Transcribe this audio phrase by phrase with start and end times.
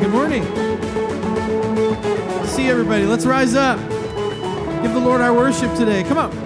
[0.00, 0.42] Good morning.
[2.46, 3.06] See everybody.
[3.06, 3.78] Let's rise up.
[4.82, 6.02] Give the Lord our worship today.
[6.02, 6.44] Come on.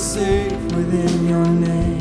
[0.00, 1.99] safe within your name.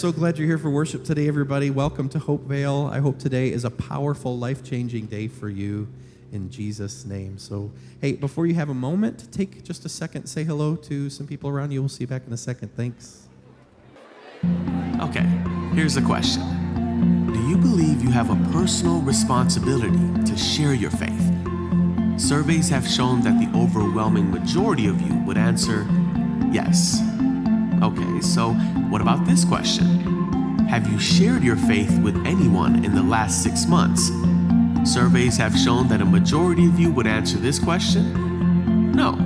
[0.00, 1.68] So glad you're here for worship today, everybody.
[1.68, 2.88] Welcome to Hope Vale.
[2.90, 5.88] I hope today is a powerful, life changing day for you
[6.32, 7.36] in Jesus' name.
[7.36, 11.26] So, hey, before you have a moment, take just a second, say hello to some
[11.26, 11.82] people around you.
[11.82, 12.74] We'll see you back in a second.
[12.74, 13.28] Thanks.
[15.02, 15.26] Okay,
[15.74, 16.40] here's a question
[17.30, 21.30] Do you believe you have a personal responsibility to share your faith?
[22.16, 25.86] Surveys have shown that the overwhelming majority of you would answer
[26.50, 27.09] yes.
[27.82, 28.52] Okay, so
[28.90, 30.58] what about this question?
[30.68, 34.10] Have you shared your faith with anyone in the last six months?
[34.84, 38.30] Surveys have shown that a majority of you would answer this question
[39.00, 39.16] no.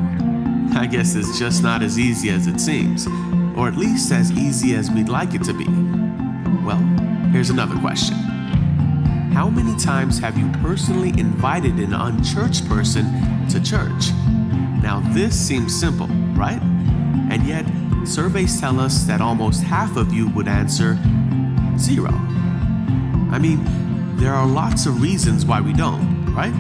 [0.76, 3.08] I guess it's just not as easy as it seems,
[3.56, 5.64] or at least as easy as we'd like it to be.
[6.64, 6.78] Well,
[7.32, 8.14] here's another question
[9.34, 13.04] How many times have you personally invited an unchurched person
[13.49, 14.12] to church?
[14.80, 16.06] Now, this seems simple,
[16.37, 16.62] right?
[17.32, 17.64] And yet,
[18.08, 20.99] surveys tell us that almost half of you would answer
[21.78, 22.11] zero.
[23.30, 23.64] I mean,
[24.16, 26.54] there are lots of reasons why we don't, right?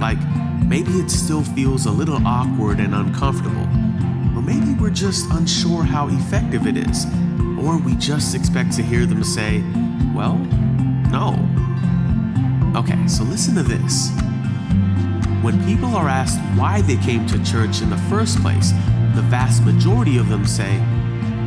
[0.00, 0.18] Like,
[0.66, 3.62] maybe it still feels a little awkward and uncomfortable.
[4.36, 7.06] Or maybe we're just unsure how effective it is.
[7.64, 9.62] Or we just expect to hear them say,
[10.14, 10.36] well,
[11.10, 11.38] no.
[12.78, 14.10] Okay, so listen to this.
[15.42, 18.72] When people are asked why they came to church in the first place,
[19.14, 20.80] the vast majority of them say,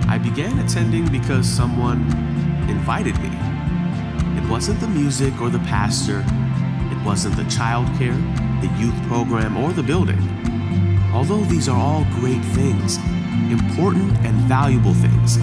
[0.07, 2.01] I began attending because someone
[2.69, 3.29] invited me.
[4.37, 6.23] It wasn't the music or the pastor,
[6.91, 8.15] it wasn't the childcare,
[8.61, 10.19] the youth program, or the building.
[11.13, 12.97] Although these are all great things,
[13.51, 15.37] important and valuable things,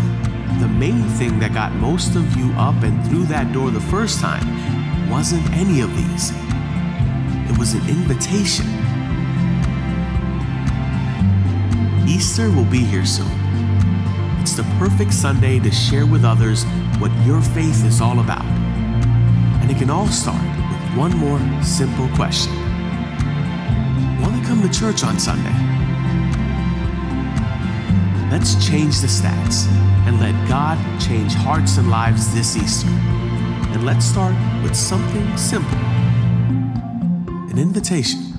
[0.60, 4.20] the main thing that got most of you up and through that door the first
[4.20, 6.30] time wasn't any of these.
[7.50, 8.81] It was an invitation
[12.22, 13.26] Easter will be here soon.
[14.40, 16.62] It's the perfect Sunday to share with others
[17.00, 18.44] what your faith is all about.
[19.60, 22.52] And it can all start with one more simple question
[24.22, 25.50] Want to come to church on Sunday?
[28.30, 29.66] Let's change the stats
[30.06, 32.86] and let God change hearts and lives this Easter.
[32.86, 35.76] And let's start with something simple
[37.50, 38.31] an invitation.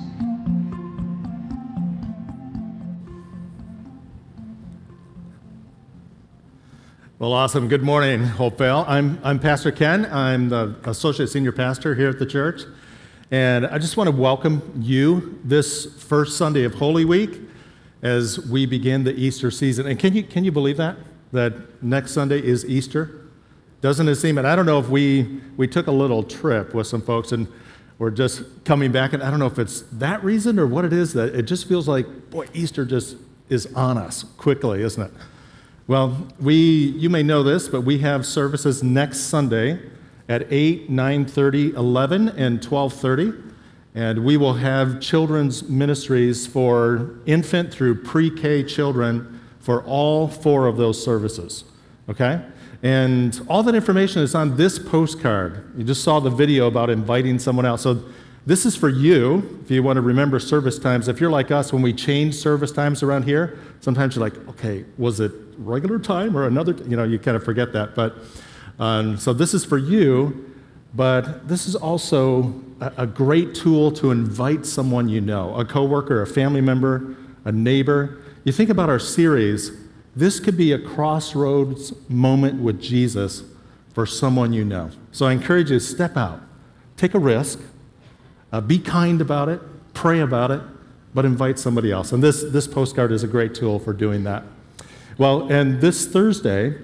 [7.24, 7.68] Well, awesome.
[7.68, 8.84] Good morning, Hopevale.
[8.86, 10.04] I'm, I'm Pastor Ken.
[10.12, 12.64] I'm the Associate Senior Pastor here at the church.
[13.30, 17.40] And I just want to welcome you this first Sunday of Holy Week
[18.02, 19.86] as we begin the Easter season.
[19.86, 20.98] And can you, can you believe that?
[21.32, 23.22] That next Sunday is Easter?
[23.80, 24.36] Doesn't it seem?
[24.36, 27.48] And I don't know if we, we took a little trip with some folks and
[27.98, 29.14] we're just coming back.
[29.14, 31.66] And I don't know if it's that reason or what it is that it just
[31.66, 33.16] feels like, boy, Easter just
[33.48, 35.12] is on us quickly, isn't it?
[35.86, 36.54] Well, we,
[36.96, 39.80] you may know this, but we have services next Sunday
[40.30, 43.52] at 8, 9:30, 11, and 12:30.
[43.94, 50.78] And we will have children's ministries for infant through pre-K children for all four of
[50.78, 51.64] those services.
[52.08, 52.42] Okay?
[52.82, 55.70] And all that information is on this postcard.
[55.76, 57.82] You just saw the video about inviting someone else.
[57.82, 58.02] So
[58.46, 61.08] this is for you, if you want to remember service times.
[61.08, 64.84] If you're like us, when we change service times around here, sometimes you're like, okay,
[64.98, 67.94] was it regular time or another, you know, you kind of forget that.
[67.94, 68.16] But
[68.78, 70.52] um, so this is for you,
[70.94, 76.20] but this is also a, a great tool to invite someone you know, a coworker,
[76.20, 78.20] a family member, a neighbor.
[78.44, 79.72] You think about our series,
[80.14, 83.42] this could be a crossroads moment with Jesus
[83.94, 84.90] for someone you know.
[85.12, 86.42] So I encourage you to step out,
[86.96, 87.60] take a risk,
[88.54, 89.60] uh, be kind about it,
[89.94, 90.62] pray about it,
[91.12, 92.12] but invite somebody else.
[92.12, 94.44] And this, this postcard is a great tool for doing that.
[95.18, 96.76] Well, and this Thursday,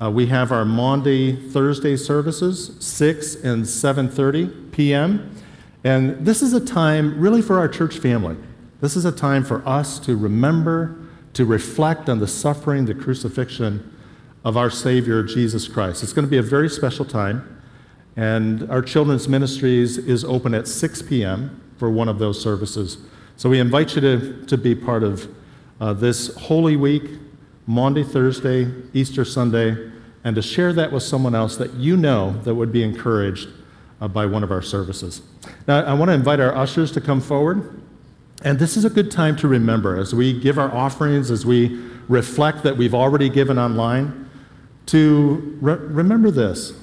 [0.00, 5.30] uh, we have our Maundy Thursday services, 6 and 7:30 p.m.
[5.84, 8.38] And this is a time really for our church family.
[8.80, 10.96] This is a time for us to remember,
[11.34, 13.94] to reflect on the suffering, the crucifixion
[14.42, 16.02] of our Savior Jesus Christ.
[16.02, 17.59] It's going to be a very special time.
[18.20, 21.58] And our children's ministries is open at 6 p.m.
[21.78, 22.98] for one of those services.
[23.38, 25.26] So we invite you to, to be part of
[25.80, 27.02] uh, this Holy Week
[27.66, 29.90] Maundy, Thursday, Easter Sunday,
[30.22, 33.48] and to share that with someone else that you know that would be encouraged
[34.02, 35.22] uh, by one of our services.
[35.66, 37.80] Now, I want to invite our ushers to come forward.
[38.42, 41.80] And this is a good time to remember as we give our offerings, as we
[42.06, 44.28] reflect that we've already given online,
[44.86, 46.74] to re- remember this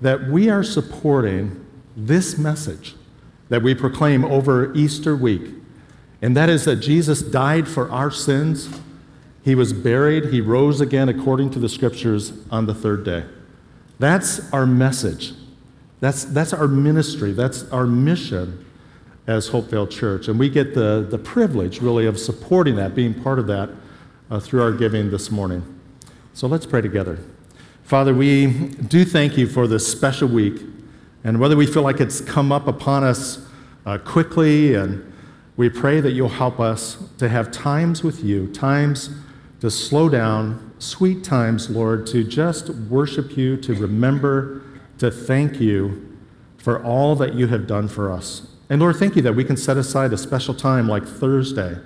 [0.00, 1.64] that we are supporting
[1.96, 2.94] this message
[3.48, 5.54] that we proclaim over Easter week,
[6.20, 8.68] and that is that Jesus died for our sins
[9.46, 13.24] He was buried, he rose again according to the scriptures on the third day.
[14.00, 15.34] That's our message.
[16.00, 17.30] That's, that's our ministry.
[17.30, 18.66] That's our mission
[19.28, 20.26] as Hopevale Church.
[20.26, 23.70] And we get the, the privilege, really, of supporting that, being part of that
[24.32, 25.62] uh, through our giving this morning.
[26.34, 27.20] So let's pray together.
[27.86, 28.48] Father, we
[28.88, 30.60] do thank you for this special week.
[31.22, 33.46] And whether we feel like it's come up upon us
[33.86, 35.12] uh, quickly, and
[35.56, 39.10] we pray that you'll help us to have times with you, times
[39.60, 44.62] to slow down, sweet times, Lord, to just worship you, to remember,
[44.98, 46.18] to thank you
[46.58, 48.48] for all that you have done for us.
[48.68, 51.78] And Lord, thank you that we can set aside a special time like Thursday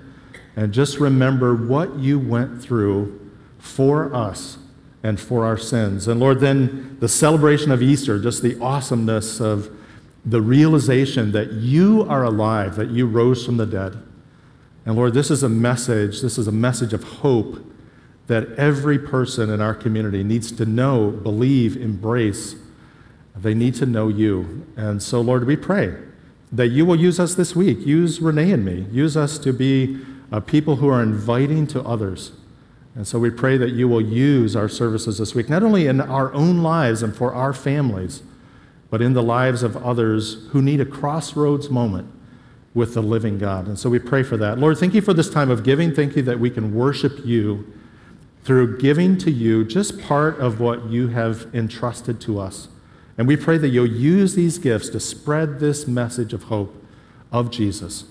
[0.56, 4.56] and just remember what you went through for us
[5.02, 6.08] and for our sins.
[6.08, 9.70] And Lord, then the celebration of Easter, just the awesomeness of
[10.24, 13.96] the realization that you are alive, that you rose from the dead.
[14.84, 17.64] And Lord, this is a message, this is a message of hope
[18.26, 22.54] that every person in our community needs to know, believe, embrace.
[23.34, 24.66] They need to know you.
[24.76, 25.96] And so, Lord, we pray
[26.52, 27.78] that you will use us this week.
[27.86, 28.86] Use Renee and me.
[28.90, 32.32] Use us to be uh, people who are inviting to others.
[32.94, 36.00] And so we pray that you will use our services this week, not only in
[36.00, 38.22] our own lives and for our families,
[38.90, 42.12] but in the lives of others who need a crossroads moment
[42.74, 43.66] with the living God.
[43.66, 44.58] And so we pray for that.
[44.58, 45.94] Lord, thank you for this time of giving.
[45.94, 47.72] Thank you that we can worship you
[48.42, 52.68] through giving to you just part of what you have entrusted to us.
[53.18, 56.74] And we pray that you'll use these gifts to spread this message of hope
[57.30, 58.04] of Jesus.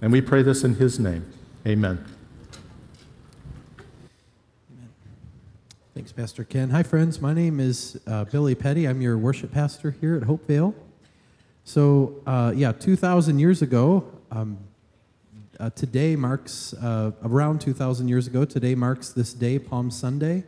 [0.00, 1.30] And we pray this in his name.
[1.66, 2.13] Amen.
[5.94, 6.70] Thanks, Pastor Ken.
[6.70, 7.20] Hi, friends.
[7.20, 8.86] My name is uh, Billy Petty.
[8.86, 10.74] I'm your worship pastor here at Hopevale.
[11.62, 14.58] So, uh, yeah, 2,000 years ago, um,
[15.60, 20.42] uh, today marks, uh, around 2,000 years ago, today marks this day, Palm Sunday.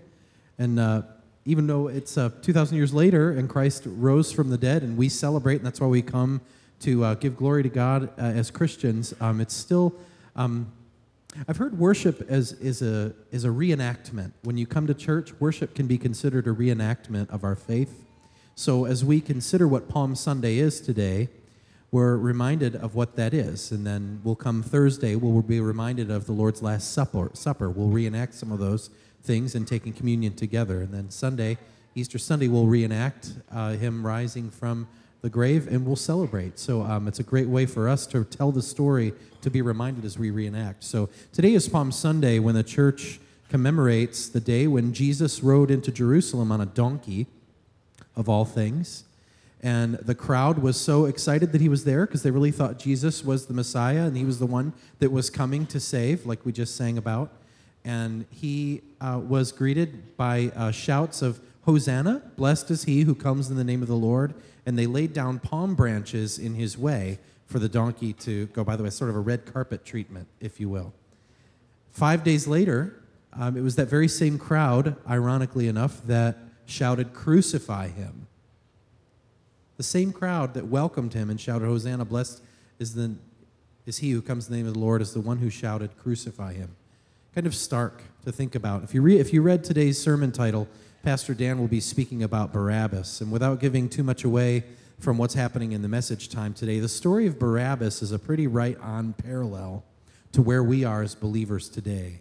[0.59, 1.03] And uh,
[1.45, 5.09] even though it's uh, 2,000 years later and Christ rose from the dead and we
[5.09, 6.41] celebrate, and that's why we come
[6.81, 9.95] to give glory to God as Christians, um, it's still.
[10.35, 10.73] Um,
[11.49, 14.33] I've heard worship as is a is a reenactment.
[14.43, 18.05] When you come to church, worship can be considered a reenactment of our faith.
[18.55, 21.29] So as we consider what Palm Sunday is today,
[21.91, 25.15] we're reminded of what that is, and then we'll come Thursday.
[25.15, 27.31] We'll be reminded of the Lord's Last Supper.
[27.35, 27.71] Supper.
[27.71, 28.91] We'll reenact some of those
[29.23, 31.59] things and taking communion together, and then Sunday,
[31.95, 34.89] Easter Sunday, we'll reenact uh, Him rising from
[35.23, 36.59] the grave and we'll celebrate.
[36.59, 39.13] So um, it's a great way for us to tell the story,
[39.47, 40.83] to be reminded as we reenact.
[40.83, 45.93] So today is Palm Sunday when the church commemorates the day when Jesus rode into
[45.93, 47.29] Jerusalem on a donkey,
[48.17, 49.05] of all things.
[49.63, 53.25] And the crowd was so excited that he was there because they really thought Jesus
[53.25, 56.51] was the Messiah and he was the one that was coming to save, like we
[56.51, 57.31] just sang about.
[57.85, 63.49] And he uh, was greeted by uh, shouts of, Hosanna, blessed is he who comes
[63.49, 64.35] in the name of the Lord.
[64.67, 68.77] And they laid down palm branches in his way for the donkey to go, by
[68.77, 70.93] the way, sort of a red carpet treatment, if you will.
[71.91, 77.89] Five days later, um, it was that very same crowd, ironically enough, that shouted, Crucify
[77.89, 78.27] him.
[79.77, 82.43] The same crowd that welcomed him and shouted, Hosanna, blessed
[82.79, 83.15] is, the,
[83.85, 85.97] is he who comes in the name of the Lord, is the one who shouted,
[85.99, 86.75] Crucify him.
[87.35, 88.83] Kind of stark to think about.
[88.83, 90.67] If you, re- if you read today's sermon title,
[91.03, 93.21] Pastor Dan will be speaking about Barabbas.
[93.21, 94.65] And without giving too much away
[94.99, 98.47] from what's happening in the message time today, the story of Barabbas is a pretty
[98.47, 99.85] right on parallel
[100.33, 102.21] to where we are as believers today.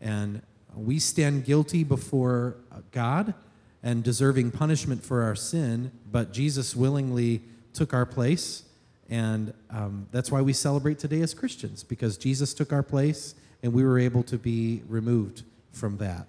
[0.00, 0.42] And
[0.76, 2.56] we stand guilty before
[2.90, 3.34] God
[3.82, 8.64] and deserving punishment for our sin, but Jesus willingly took our place.
[9.08, 13.72] And um, that's why we celebrate today as Christians, because Jesus took our place and
[13.72, 16.26] we were able to be removed from that,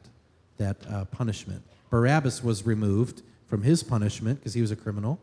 [0.58, 1.64] that uh, punishment.
[1.90, 5.20] Barabbas was removed from his punishment because he was a criminal,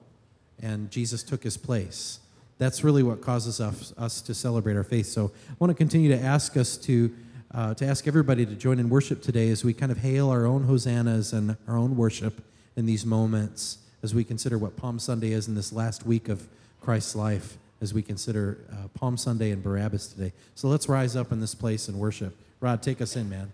[0.62, 2.20] and Jesus took his place.
[2.58, 5.06] That's really what causes us, us to celebrate our faith.
[5.06, 7.14] So I want to continue to ask us to,
[7.52, 10.46] uh, to ask everybody to join in worship today as we kind of hail our
[10.46, 12.40] own hosannas and our own worship
[12.76, 16.46] in these moments as we consider what Palm Sunday is in this last week of
[16.80, 20.32] Christ's life as we consider uh, Palm Sunday and Barabbas today.
[20.54, 22.36] So let's rise up in this place and worship.
[22.60, 23.52] Rod, take us in, man.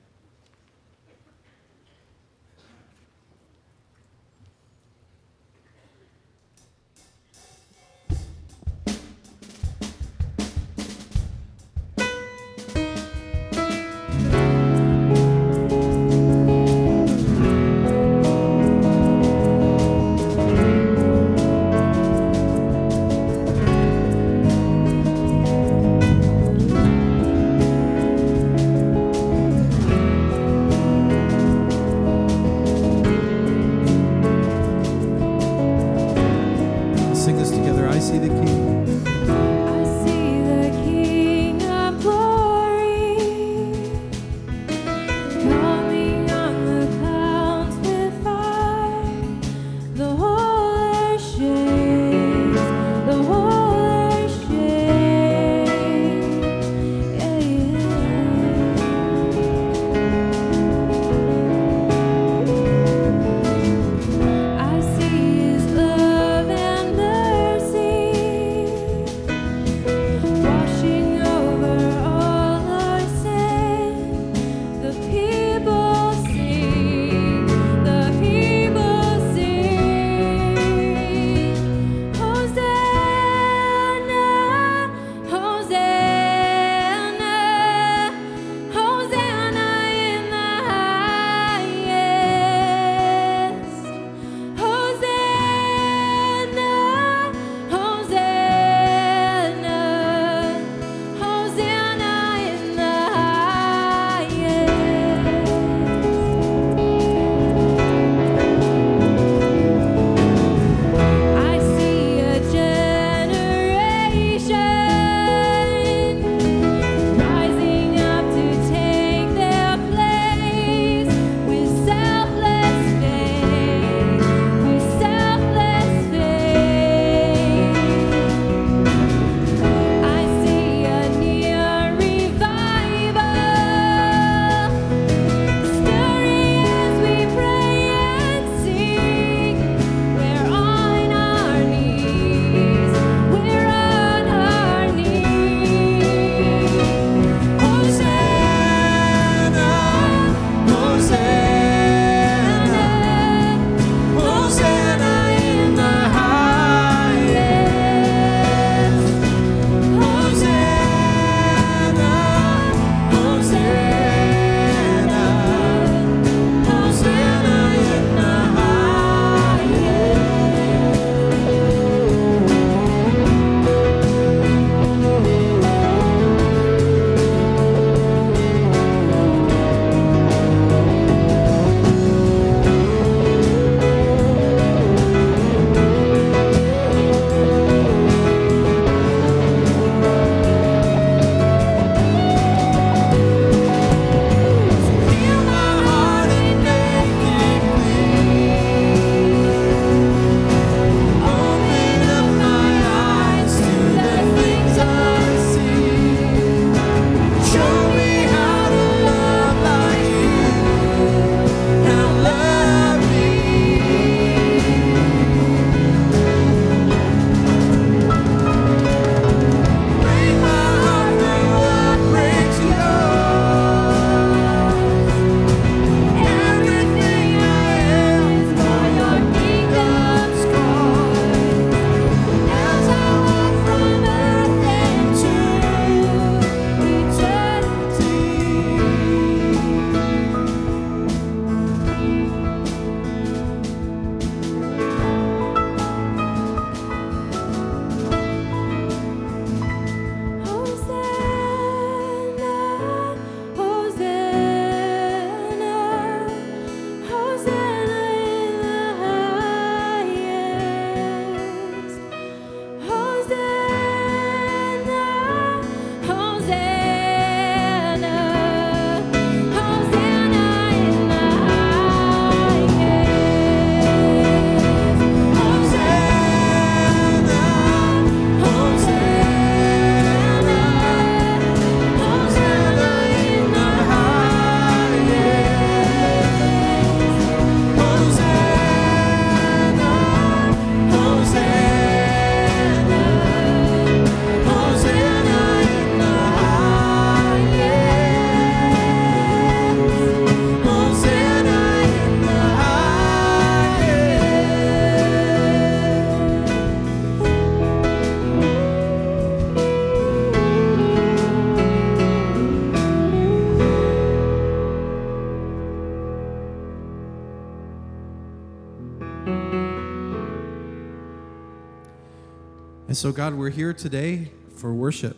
[322.98, 325.16] So, God, we're here today for worship,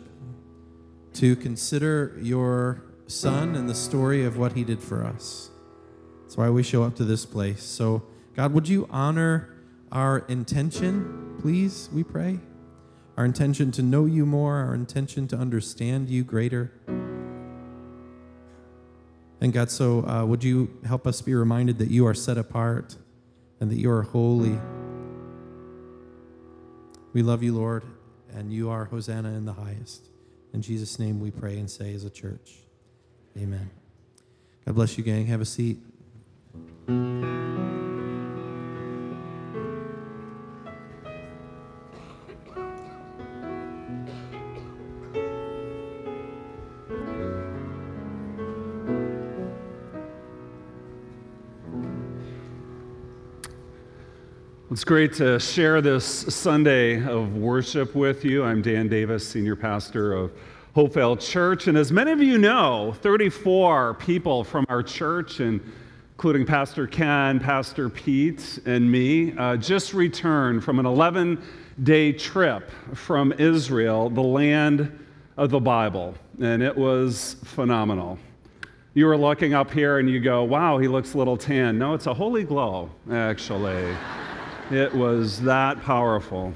[1.13, 5.49] to consider your Son and the story of what he did for us.
[6.21, 7.63] That's why we show up to this place.
[7.63, 8.03] So,
[8.35, 9.49] God, would you honor
[9.91, 12.37] our intention, please, we pray?
[13.17, 16.71] Our intention to know you more, our intention to understand you greater.
[19.41, 22.97] And God, so uh, would you help us be reminded that you are set apart
[23.59, 24.59] and that you are holy?
[27.13, 27.83] We love you, Lord,
[28.33, 30.07] and you are Hosanna in the highest.
[30.53, 32.59] In Jesus' name we pray and say as a church,
[33.37, 33.69] Amen.
[34.65, 35.25] God bless you, gang.
[35.27, 35.79] Have a seat.
[54.71, 58.45] It's great to share this Sunday of worship with you.
[58.45, 60.31] I'm Dan Davis, Senior Pastor of
[60.77, 61.67] Hopevale Church.
[61.67, 67.89] And as many of you know, 34 people from our church, including Pastor Ken, Pastor
[67.89, 71.43] Pete, and me, uh, just returned from an 11
[71.83, 74.97] day trip from Israel, the land
[75.35, 76.15] of the Bible.
[76.39, 78.17] And it was phenomenal.
[78.93, 81.77] You were looking up here and you go, wow, he looks a little tan.
[81.77, 83.93] No, it's a holy glow, actually.
[84.71, 86.53] It was that powerful.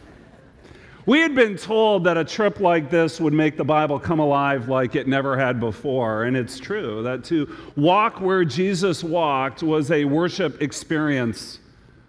[1.06, 4.70] We had been told that a trip like this would make the Bible come alive
[4.70, 6.24] like it never had before.
[6.24, 11.60] And it's true that to walk where Jesus walked was a worship experience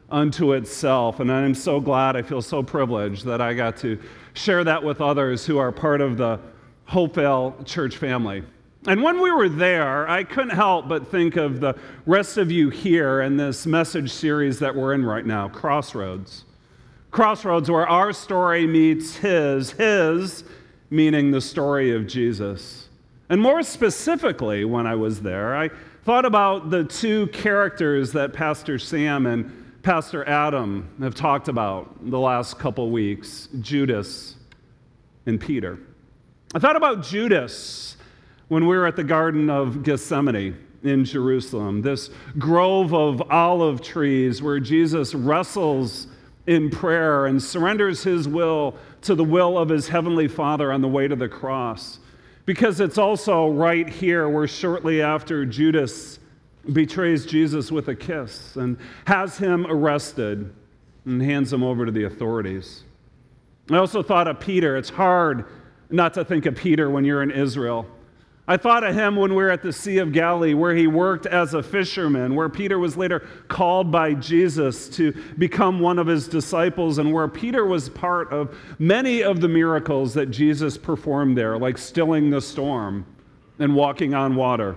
[0.08, 1.18] unto itself.
[1.18, 3.98] And I'm so glad, I feel so privileged that I got to
[4.34, 6.38] share that with others who are part of the
[6.88, 8.44] Hopevale church family.
[8.86, 12.70] And when we were there, I couldn't help but think of the rest of you
[12.70, 16.44] here in this message series that we're in right now Crossroads.
[17.10, 20.44] Crossroads, where our story meets his, his
[20.90, 22.88] meaning the story of Jesus.
[23.28, 25.70] And more specifically, when I was there, I
[26.04, 32.18] thought about the two characters that Pastor Sam and Pastor Adam have talked about the
[32.18, 34.36] last couple weeks Judas
[35.26, 35.78] and Peter.
[36.54, 37.95] I thought about Judas
[38.48, 44.40] when we were at the Garden of Gethsemane in Jerusalem, this grove of olive trees
[44.42, 46.06] where Jesus wrestles
[46.46, 50.88] in prayer and surrenders his will to the will of his heavenly Father on the
[50.88, 51.98] way to the cross.
[52.44, 56.20] Because it's also right here where shortly after Judas
[56.72, 60.52] betrays Jesus with a kiss and has him arrested
[61.04, 62.84] and hands him over to the authorities.
[63.70, 64.76] I also thought of Peter.
[64.76, 65.46] It's hard
[65.90, 67.86] not to think of Peter when you're in Israel.
[68.48, 71.26] I thought of him when we were at the Sea of Galilee, where he worked
[71.26, 76.28] as a fisherman, where Peter was later called by Jesus to become one of his
[76.28, 81.58] disciples, and where Peter was part of many of the miracles that Jesus performed there,
[81.58, 83.04] like stilling the storm
[83.58, 84.76] and walking on water.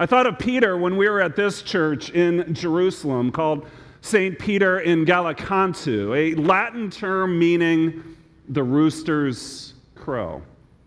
[0.00, 3.68] I thought of Peter when we were at this church in Jerusalem called
[4.00, 4.36] St.
[4.36, 8.16] Peter in Gallicantu, a Latin term meaning
[8.48, 10.42] the rooster's crow.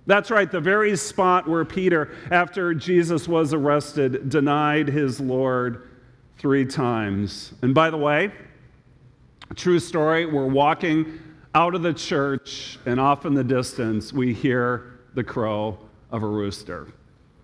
[0.07, 5.87] That's right, the very spot where Peter, after Jesus was arrested, denied his Lord
[6.37, 7.53] three times.
[7.61, 8.31] And by the way,
[9.55, 11.19] true story, we're walking
[11.53, 15.77] out of the church, and off in the distance, we hear the crow
[16.09, 16.87] of a rooster.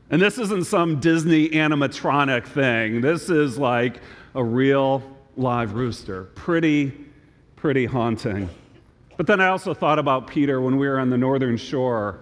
[0.10, 3.02] And this isn't some Disney animatronic thing.
[3.02, 4.00] This is like
[4.36, 5.04] a real
[5.36, 6.24] live rooster.
[6.36, 6.94] Pretty,
[7.58, 8.50] pretty haunting.
[9.18, 12.22] But then I also thought about Peter when we were on the northern shore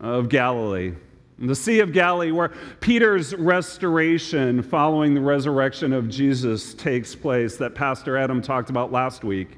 [0.00, 0.94] of Galilee.
[1.40, 7.76] The Sea of Galilee, where Peter's restoration following the resurrection of Jesus takes place, that
[7.76, 9.56] Pastor Adam talked about last week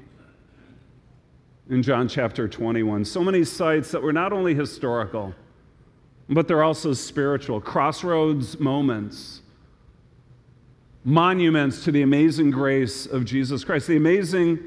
[1.69, 3.05] in John chapter 21.
[3.05, 5.33] So many sites that were not only historical,
[6.29, 9.41] but they're also spiritual, crossroads moments,
[11.03, 14.59] monuments to the amazing grace of Jesus Christ, the amazing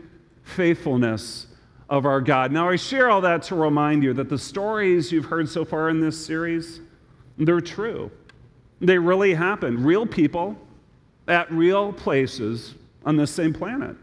[0.42, 1.46] faithfulness
[1.94, 2.50] of our God.
[2.50, 5.90] Now, I share all that to remind you that the stories you've heard so far
[5.90, 6.80] in this series,
[7.38, 8.10] they're true.
[8.80, 9.86] They really happened.
[9.86, 10.58] Real people
[11.28, 12.74] at real places
[13.06, 13.94] on the same planet.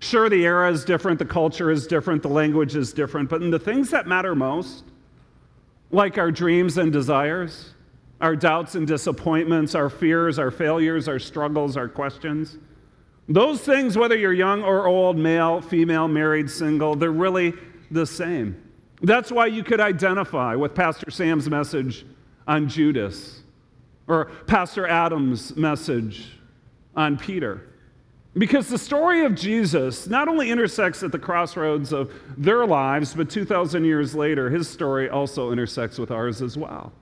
[0.00, 3.52] Sure, the era is different, the culture is different, the language is different, but in
[3.52, 4.82] the things that matter most,
[5.92, 7.74] like our dreams and desires,
[8.20, 12.58] our doubts and disappointments, our fears, our failures, our struggles, our questions,
[13.28, 17.54] those things, whether you're young or old, male, female, married, single, they're really
[17.90, 18.60] the same.
[19.02, 22.06] That's why you could identify with Pastor Sam's message
[22.46, 23.42] on Judas
[24.06, 26.38] or Pastor Adam's message
[26.96, 27.68] on Peter.
[28.34, 33.28] Because the story of Jesus not only intersects at the crossroads of their lives, but
[33.28, 36.92] 2,000 years later, his story also intersects with ours as well.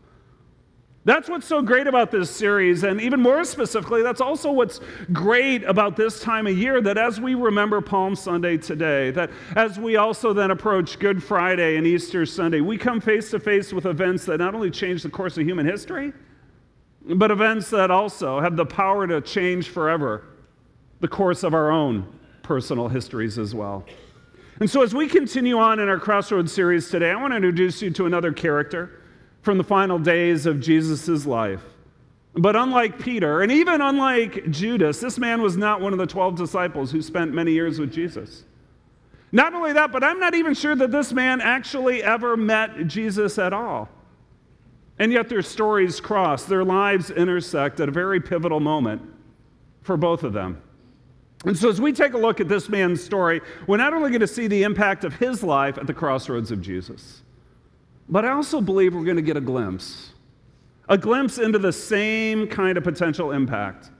[1.05, 4.81] That's what's so great about this series, and even more specifically, that's also what's
[5.15, 9.79] great about this time of year that as we remember Palm Sunday today, that as
[9.79, 13.87] we also then approach Good Friday and Easter Sunday, we come face to face with
[13.87, 16.13] events that not only change the course of human history,
[17.03, 20.25] but events that also have the power to change forever
[21.01, 22.07] the course of our own
[22.43, 23.87] personal histories as well.
[24.61, 27.81] And so, as we continue on in our Crossroads series today, I want to introduce
[27.81, 29.00] you to another character
[29.43, 31.63] from the final days of Jesus' life.
[32.35, 36.37] But unlike Peter, and even unlike Judas, this man was not one of the 12
[36.37, 38.45] disciples who spent many years with Jesus.
[39.33, 43.39] Not only that, but I'm not even sure that this man actually ever met Jesus
[43.39, 43.89] at all.
[44.99, 49.03] And yet their stories cross, their lives intersect at a very pivotal moment
[49.83, 50.61] for both of them.
[51.47, 54.21] And so, as we take a look at this man's story, we're not only going
[54.21, 57.23] to see the impact of his life at the crossroads of Jesus,
[58.11, 60.11] but I also believe we're going to get a glimpse
[60.91, 63.91] a glimpse into the same kind of potential impact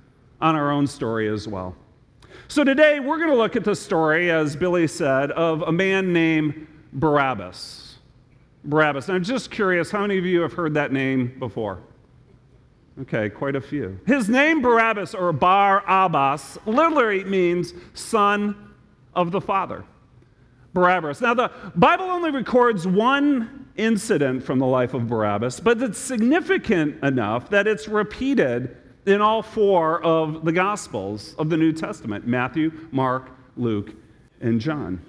[0.41, 1.77] on our own story as well.
[2.49, 6.13] So, today we're going to look at the story, as Billy said, of a man
[6.13, 7.99] named Barabbas.
[8.65, 9.09] Barabbas.
[9.09, 11.81] And I'm just curious, how many of you have heard that name before?
[13.03, 13.99] Okay, quite a few.
[14.05, 18.75] His name, Barabbas or Bar Abbas, literally means son
[19.15, 19.85] of the father.
[20.75, 21.21] Barabbas.
[21.21, 27.03] Now, the Bible only records one incident from the life of Barabbas, but it's significant
[27.03, 32.71] enough that it's repeated in all four of the Gospels of the New Testament Matthew,
[32.93, 33.93] Mark, Luke,
[34.41, 35.01] and John.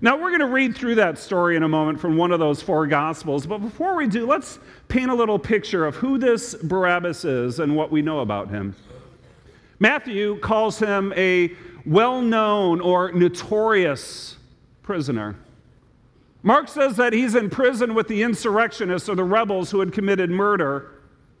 [0.00, 2.60] Now, we're going to read through that story in a moment from one of those
[2.60, 7.24] four Gospels, but before we do, let's paint a little picture of who this Barabbas
[7.24, 8.74] is and what we know about him.
[9.78, 11.52] Matthew calls him a
[11.86, 14.36] well known or notorious
[14.82, 15.36] prisoner.
[16.44, 20.30] Mark says that he's in prison with the insurrectionists or the rebels who had committed
[20.30, 20.90] murder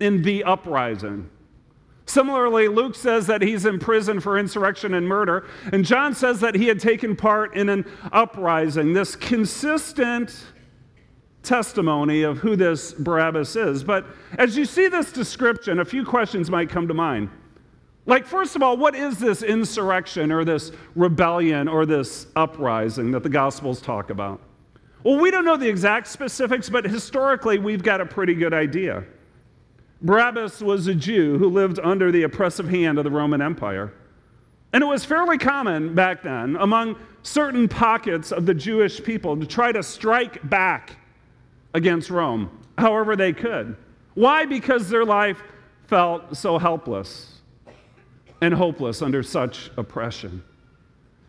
[0.00, 1.28] in the uprising.
[2.06, 6.54] Similarly, Luke says that he's in prison for insurrection and murder, and John says that
[6.54, 8.94] he had taken part in an uprising.
[8.94, 10.34] This consistent
[11.42, 13.84] testimony of who this Barabbas is.
[13.84, 14.06] But
[14.38, 17.28] as you see this description, a few questions might come to mind.
[18.06, 23.22] Like, first of all, what is this insurrection or this rebellion or this uprising that
[23.22, 24.40] the Gospels talk about?
[25.04, 29.04] Well, we don't know the exact specifics, but historically, we've got a pretty good idea.
[30.00, 33.92] Barabbas was a Jew who lived under the oppressive hand of the Roman Empire.
[34.72, 39.46] And it was fairly common back then among certain pockets of the Jewish people to
[39.46, 40.96] try to strike back
[41.74, 43.76] against Rome however they could.
[44.14, 44.46] Why?
[44.46, 45.42] Because their life
[45.86, 47.40] felt so helpless
[48.40, 50.42] and hopeless under such oppression.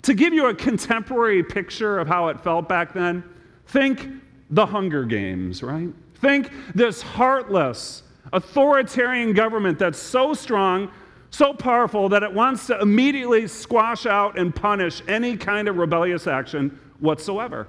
[0.03, 3.23] To give you a contemporary picture of how it felt back then,
[3.67, 4.07] think
[4.49, 5.89] the Hunger Games, right?
[6.15, 10.91] Think this heartless, authoritarian government that's so strong,
[11.29, 16.27] so powerful that it wants to immediately squash out and punish any kind of rebellious
[16.27, 17.67] action whatsoever.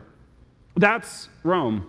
[0.77, 1.87] That's Rome.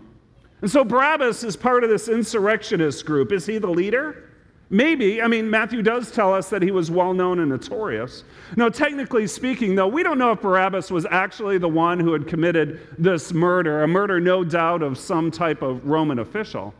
[0.61, 3.31] And so Barabbas is part of this insurrectionist group.
[3.31, 4.26] Is he the leader?
[4.69, 5.21] Maybe.
[5.21, 8.25] I mean, Matthew does tell us that he was well known and notorious.
[8.57, 12.27] Now, technically speaking, though, we don't know if Barabbas was actually the one who had
[12.27, 16.73] committed this murder, a murder, no doubt, of some type of Roman official.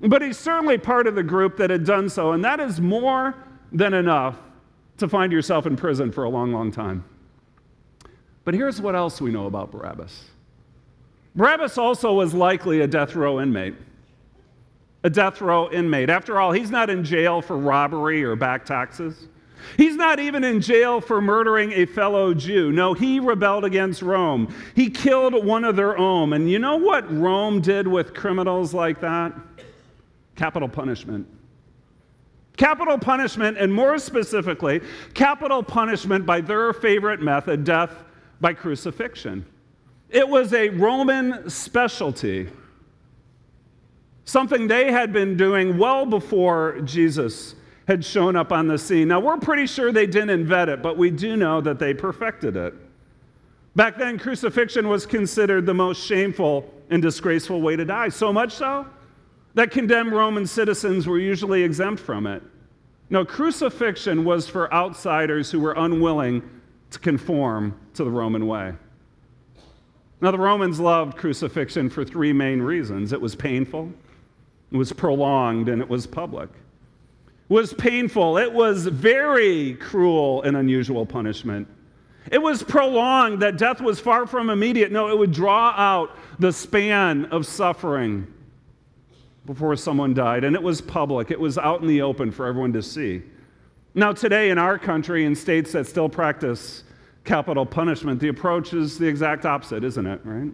[0.00, 3.34] But he's certainly part of the group that had done so, and that is more
[3.72, 4.38] than enough
[4.98, 7.04] to find yourself in prison for a long, long time.
[8.44, 10.24] But here's what else we know about Barabbas
[11.34, 13.74] Barabbas also was likely a death row inmate.
[15.04, 16.10] A death row inmate.
[16.10, 19.28] After all, he's not in jail for robbery or back taxes.
[19.76, 22.72] He's not even in jail for murdering a fellow Jew.
[22.72, 24.52] No, he rebelled against Rome.
[24.74, 26.32] He killed one of their own.
[26.32, 29.32] And you know what Rome did with criminals like that?
[30.36, 31.26] capital punishment.
[32.56, 34.80] Capital punishment, and more specifically,
[35.14, 37.92] capital punishment by their favorite method, death
[38.40, 39.44] by crucifixion.
[40.10, 42.48] It was a Roman specialty,
[44.24, 47.54] something they had been doing well before Jesus
[47.88, 49.08] had shown up on the scene.
[49.08, 52.56] Now, we're pretty sure they didn't invent it, but we do know that they perfected
[52.56, 52.74] it.
[53.74, 58.52] Back then, crucifixion was considered the most shameful and disgraceful way to die, so much
[58.52, 58.86] so
[59.54, 62.42] that condemned Roman citizens were usually exempt from it.
[63.10, 66.42] No, crucifixion was for outsiders who were unwilling
[66.90, 68.72] to conform to the Roman way.
[70.20, 73.92] Now, the Romans loved crucifixion for three main reasons it was painful,
[74.72, 76.48] it was prolonged, and it was public.
[76.48, 78.38] It was painful.
[78.38, 81.68] It was very cruel and unusual punishment.
[82.30, 84.90] It was prolonged, that death was far from immediate.
[84.90, 88.32] No, it would draw out the span of suffering
[89.44, 90.44] before someone died.
[90.44, 93.22] And it was public, it was out in the open for everyone to see.
[93.94, 96.84] Now, today in our country, in states that still practice
[97.24, 100.52] capital punishment, the approach is the exact opposite, isn't it, right?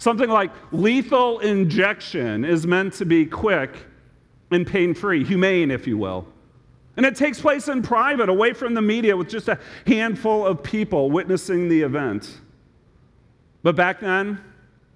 [0.00, 3.76] Something like lethal injection is meant to be quick
[4.50, 6.26] and pain free, humane, if you will.
[6.96, 10.62] And it takes place in private, away from the media, with just a handful of
[10.62, 12.40] people witnessing the event.
[13.62, 14.40] But back then,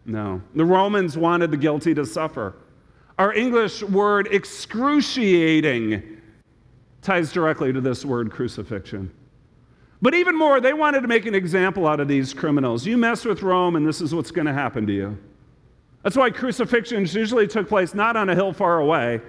[0.06, 0.40] no.
[0.54, 2.54] The Romans wanted the guilty to suffer.
[3.18, 6.22] Our English word excruciating
[7.02, 9.12] ties directly to this word crucifixion.
[10.02, 12.86] But even more, they wanted to make an example out of these criminals.
[12.86, 15.18] You mess with Rome, and this is what's going to happen to you.
[16.02, 19.20] That's why crucifixions usually took place not on a hill far away,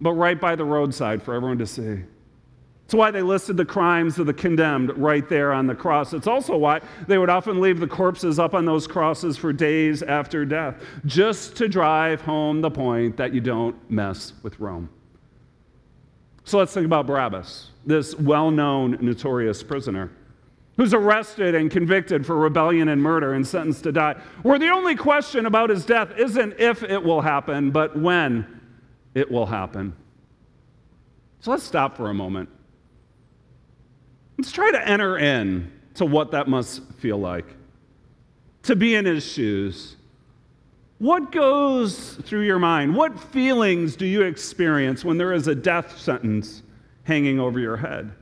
[0.00, 2.02] but right by the roadside for everyone to see.
[2.86, 6.12] It's why they listed the crimes of the condemned right there on the cross.
[6.12, 10.04] It's also why they would often leave the corpses up on those crosses for days
[10.04, 14.88] after death, just to drive home the point that you don't mess with Rome.
[16.44, 20.10] So let's think about Barabbas, this well known, notorious prisoner
[20.76, 24.14] who's arrested and convicted for rebellion and murder and sentenced to die.
[24.42, 28.60] Where the only question about his death isn't if it will happen, but when
[29.14, 29.94] it will happen.
[31.40, 32.50] So let's stop for a moment.
[34.36, 37.46] Let's try to enter in to what that must feel like.
[38.64, 39.96] To be in his shoes.
[40.98, 42.94] What goes through your mind?
[42.94, 46.62] What feelings do you experience when there is a death sentence
[47.06, 48.12] hanging over your head?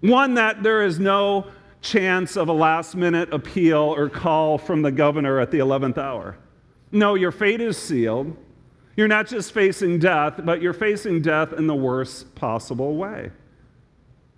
[0.00, 1.46] One that there is no
[1.82, 6.36] chance of a last minute appeal or call from the governor at the 11th hour.
[6.90, 8.36] No, your fate is sealed.
[8.96, 13.30] You're not just facing death, but you're facing death in the worst possible way.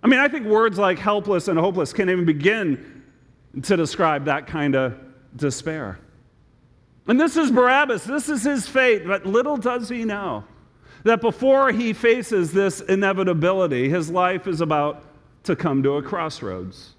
[0.03, 3.03] I mean, I think words like helpless and hopeless can't even begin
[3.63, 4.97] to describe that kind of
[5.35, 5.99] despair.
[7.07, 10.43] And this is Barabbas, this is his fate, but little does he know
[11.03, 15.03] that before he faces this inevitability, his life is about
[15.43, 16.95] to come to a crossroads.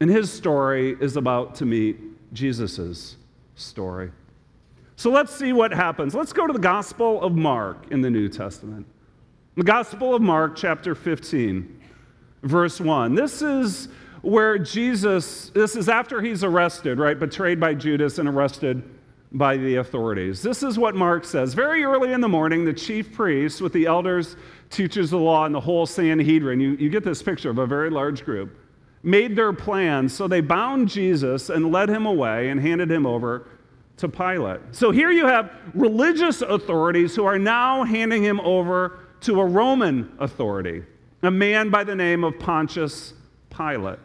[0.00, 1.98] And his story is about to meet
[2.32, 3.16] Jesus'
[3.54, 4.12] story.
[4.96, 6.14] So let's see what happens.
[6.14, 8.86] Let's go to the Gospel of Mark in the New Testament.
[9.56, 11.80] The Gospel of Mark, chapter 15,
[12.42, 13.14] verse 1.
[13.14, 13.88] This is
[14.22, 17.18] where Jesus, this is after he's arrested, right?
[17.18, 18.82] Betrayed by Judas and arrested
[19.32, 20.42] by the authorities.
[20.42, 21.54] This is what Mark says.
[21.54, 24.36] Very early in the morning, the chief priests with the elders,
[24.70, 27.66] teachers of the law, and the whole Sanhedrin, you, you get this picture of a
[27.66, 28.56] very large group,
[29.02, 30.14] made their plans.
[30.14, 33.48] So they bound Jesus and led him away and handed him over
[33.98, 34.60] to Pilate.
[34.72, 40.12] So here you have religious authorities who are now handing him over to a Roman
[40.20, 40.84] authority,
[41.22, 43.12] a man by the name of Pontius
[43.50, 43.98] Pilate.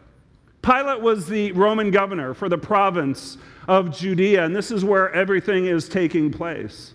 [0.62, 3.38] Pilate was the Roman governor for the province
[3.68, 6.94] of Judea, and this is where everything is taking place.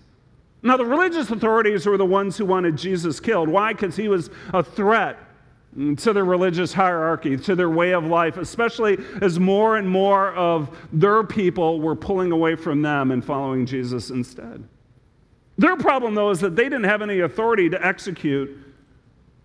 [0.61, 3.47] Now, the religious authorities were the ones who wanted Jesus killed.
[3.47, 3.73] Why?
[3.73, 5.17] Because he was a threat
[5.97, 10.75] to their religious hierarchy, to their way of life, especially as more and more of
[10.91, 14.63] their people were pulling away from them and following Jesus instead.
[15.57, 18.57] Their problem, though, is that they didn't have any authority to execute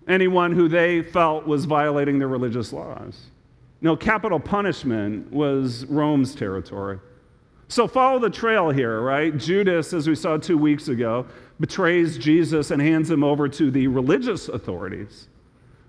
[0.09, 3.27] anyone who they felt was violating their religious laws.
[3.81, 6.99] No, capital punishment was Rome's territory.
[7.75, 9.37] So follow the trail here, right?
[9.37, 11.27] Judas, as we saw two weeks ago,
[11.59, 15.27] betrays Jesus and hands him over to the religious authorities.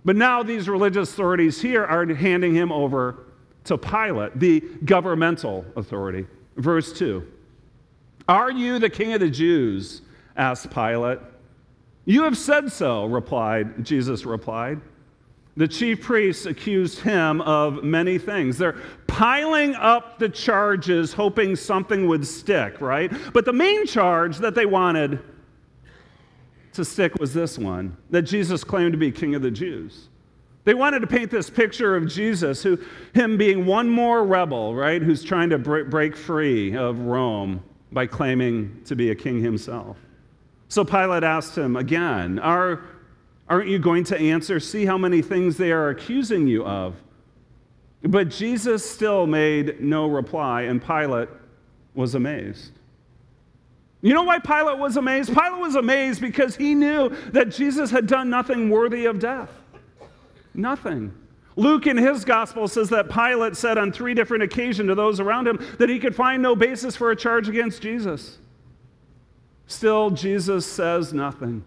[0.04, 3.26] But now these religious authorities here are handing him over
[3.66, 6.26] to Pilate, the governmental authority.
[6.58, 7.24] Verse 2
[8.28, 10.02] Are you the king of the Jews?
[10.36, 11.20] asked Pilate.
[12.06, 14.82] You have said so, replied, Jesus replied.
[15.58, 18.58] The chief priests accused him of many things.
[18.58, 18.78] They're
[19.08, 23.12] piling up the charges, hoping something would stick, right?
[23.34, 25.20] But the main charge that they wanted
[26.74, 30.10] to stick was this one that Jesus claimed to be king of the Jews.
[30.66, 32.78] They wanted to paint this picture of Jesus, who,
[33.14, 38.82] him being one more rebel, right, who's trying to break free of Rome by claiming
[38.86, 39.98] to be a king himself.
[40.68, 42.84] So Pilate asked him again, Are,
[43.48, 44.60] Aren't you going to answer?
[44.60, 46.96] See how many things they are accusing you of.
[48.02, 51.30] But Jesus still made no reply, and Pilate
[51.94, 52.72] was amazed.
[54.02, 55.34] You know why Pilate was amazed?
[55.34, 59.50] Pilate was amazed because he knew that Jesus had done nothing worthy of death.
[60.54, 61.14] Nothing.
[61.56, 65.48] Luke in his gospel says that Pilate said on three different occasions to those around
[65.48, 68.38] him that he could find no basis for a charge against Jesus.
[69.68, 71.64] Still, Jesus says nothing.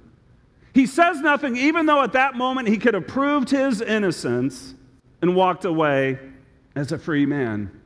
[0.78, 4.76] He says nothing, even though at that moment he could have proved his innocence
[5.20, 6.20] and walked away
[6.76, 7.80] as a free man.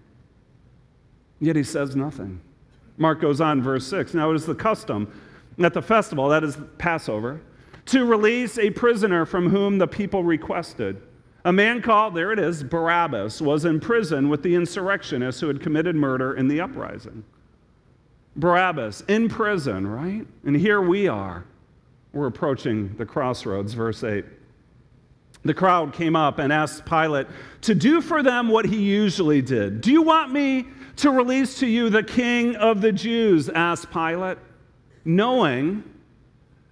[1.40, 2.42] Yet he says nothing.
[2.98, 4.12] Mark goes on, verse 6.
[4.12, 5.10] Now it is the custom
[5.58, 7.40] at the festival, that is Passover,
[7.86, 11.00] to release a prisoner from whom the people requested.
[11.46, 15.62] A man called, there it is, Barabbas, was in prison with the insurrectionists who had
[15.62, 17.24] committed murder in the uprising.
[18.36, 20.26] Barabbas in prison, right?
[20.44, 21.46] And here we are.
[22.12, 24.24] We're approaching the crossroads, verse 8.
[25.44, 27.26] The crowd came up and asked Pilate
[27.62, 29.80] to do for them what he usually did.
[29.80, 33.48] Do you want me to release to you the king of the Jews?
[33.48, 34.38] asked Pilate,
[35.04, 35.82] knowing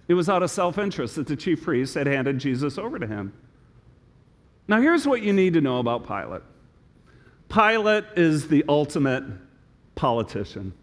[0.07, 3.07] it was out of self interest that the chief priests had handed Jesus over to
[3.07, 3.33] him.
[4.67, 6.43] Now, here's what you need to know about Pilate
[7.49, 9.23] Pilate is the ultimate
[9.95, 10.73] politician.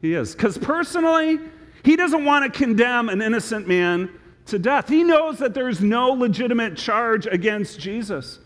[0.00, 0.34] He is.
[0.34, 1.38] Because personally,
[1.84, 4.10] he doesn't want to condemn an innocent man
[4.46, 4.88] to death.
[4.88, 8.38] He knows that there's no legitimate charge against Jesus.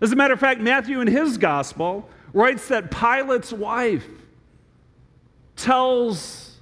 [0.00, 4.06] As a matter of fact, Matthew in his gospel writes that Pilate's wife
[5.56, 6.58] tells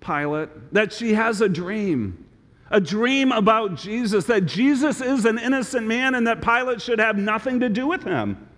[0.00, 2.26] Pilate that she has a dream,
[2.70, 7.16] a dream about Jesus, that Jesus is an innocent man and that Pilate should have
[7.16, 8.48] nothing to do with him.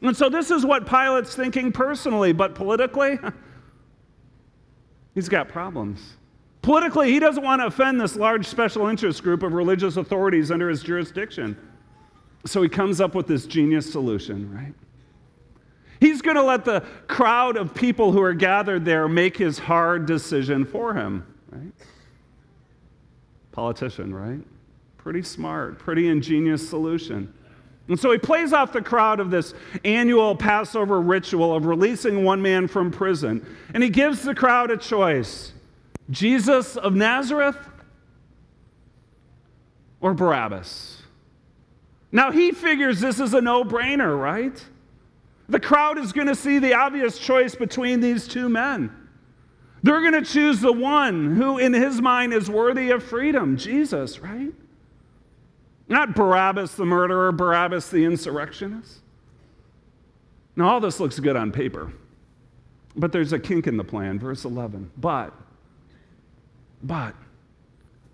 [0.00, 3.18] And so this is what Pilate's thinking personally, but politically,
[5.18, 6.12] he's got problems.
[6.62, 10.68] Politically, he doesn't want to offend this large special interest group of religious authorities under
[10.68, 11.56] his jurisdiction.
[12.46, 14.74] So he comes up with this genius solution, right?
[15.98, 20.06] He's going to let the crowd of people who are gathered there make his hard
[20.06, 21.72] decision for him, right?
[23.50, 24.38] Politician, right?
[24.98, 27.34] Pretty smart, pretty ingenious solution.
[27.88, 32.42] And so he plays off the crowd of this annual Passover ritual of releasing one
[32.42, 33.44] man from prison.
[33.72, 35.52] And he gives the crowd a choice
[36.10, 37.56] Jesus of Nazareth
[40.00, 41.02] or Barabbas.
[42.12, 44.64] Now he figures this is a no brainer, right?
[45.48, 48.94] The crowd is going to see the obvious choice between these two men.
[49.82, 54.18] They're going to choose the one who, in his mind, is worthy of freedom Jesus,
[54.18, 54.52] right?
[55.88, 59.00] Not Barabbas the murderer, Barabbas the insurrectionist.
[60.56, 61.92] Now, all this looks good on paper,
[62.96, 64.18] but there's a kink in the plan.
[64.18, 64.90] Verse 11.
[64.96, 65.32] But,
[66.82, 67.14] but,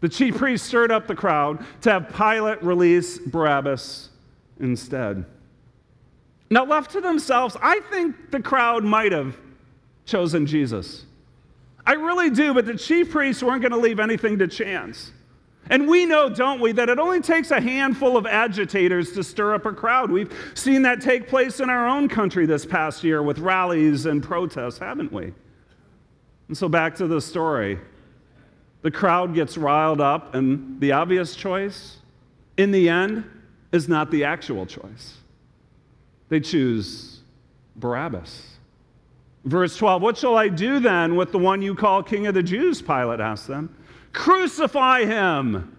[0.01, 4.11] the chief priest stirred up the crowd to have Pilate release Barabbas
[4.61, 5.25] instead.
[6.51, 9.37] Now, left to themselves, I think the crowd might have
[10.05, 11.07] chosen Jesus.
[11.87, 15.12] I really do, but the chief priests weren't going to leave anything to chance.
[15.71, 19.55] And we know, don't we, that it only takes a handful of agitators to stir
[19.55, 20.11] up a crowd.
[20.11, 24.23] We've seen that take place in our own country this past year with rallies and
[24.23, 25.33] protests, haven't we?
[26.49, 27.79] And so back to the story.
[28.83, 31.97] The crowd gets riled up, and the obvious choice,
[32.59, 33.25] in the end,
[33.73, 35.15] is not the actual choice.
[36.29, 37.21] They choose
[37.77, 38.55] Barabbas.
[39.45, 42.43] Verse 12 What shall I do then with the one you call King of the
[42.43, 42.83] Jews?
[42.83, 43.75] Pilate asked them.
[44.15, 45.77] Crucify him,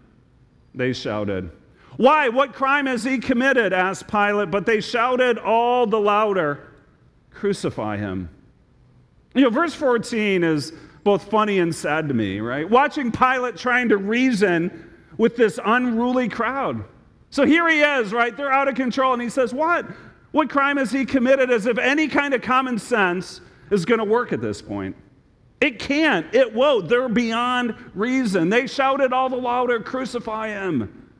[0.75, 1.49] they shouted.
[1.97, 2.29] Why?
[2.29, 3.73] What crime has he committed?
[3.73, 4.51] asked Pilate.
[4.51, 6.71] But they shouted all the louder,
[7.31, 8.29] Crucify him.
[9.33, 10.73] You know, verse 14 is
[11.03, 12.69] both funny and sad to me, right?
[12.69, 16.83] Watching Pilate trying to reason with this unruly crowd.
[17.29, 18.35] So here he is, right?
[18.35, 19.85] They're out of control, and he says, What?
[20.31, 21.49] What crime has he committed?
[21.49, 23.39] As if any kind of common sense
[23.71, 24.95] is going to work at this point.
[25.61, 26.33] It can't.
[26.33, 26.89] It won't.
[26.89, 28.49] They're beyond reason.
[28.49, 31.11] They shouted all the louder, Crucify him.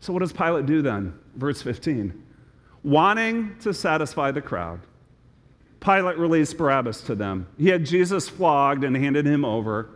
[0.00, 1.18] So, what does Pilate do then?
[1.36, 2.24] Verse 15.
[2.82, 4.80] Wanting to satisfy the crowd,
[5.80, 7.46] Pilate released Barabbas to them.
[7.58, 9.90] He had Jesus flogged and handed him over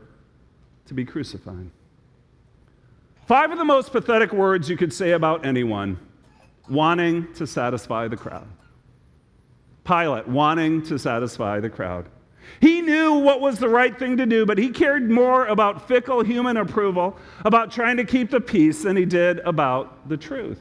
[0.87, 1.71] to be crucified.
[3.27, 5.99] Five of the most pathetic words you could say about anyone
[6.69, 8.47] wanting to satisfy the crowd.
[9.85, 12.09] Pilate wanting to satisfy the crowd.
[12.61, 16.23] He knew what was the right thing to do, but he cared more about fickle
[16.23, 20.61] human approval, about trying to keep the peace, than he did about the truth.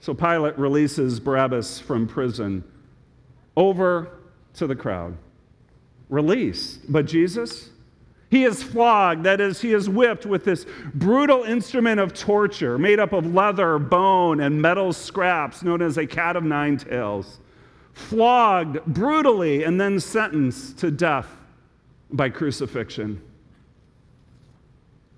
[0.00, 2.64] So Pilate releases Barabbas from prison
[3.56, 4.10] over
[4.54, 5.16] to the crowd.
[6.08, 6.92] Released.
[6.92, 7.70] But Jesus,
[8.30, 12.98] he is flogged, that is, he is whipped with this brutal instrument of torture made
[12.98, 17.38] up of leather, bone, and metal scraps known as a cat of nine tails
[17.92, 21.28] flogged brutally, and then sentenced to death
[22.10, 23.20] by crucifixion.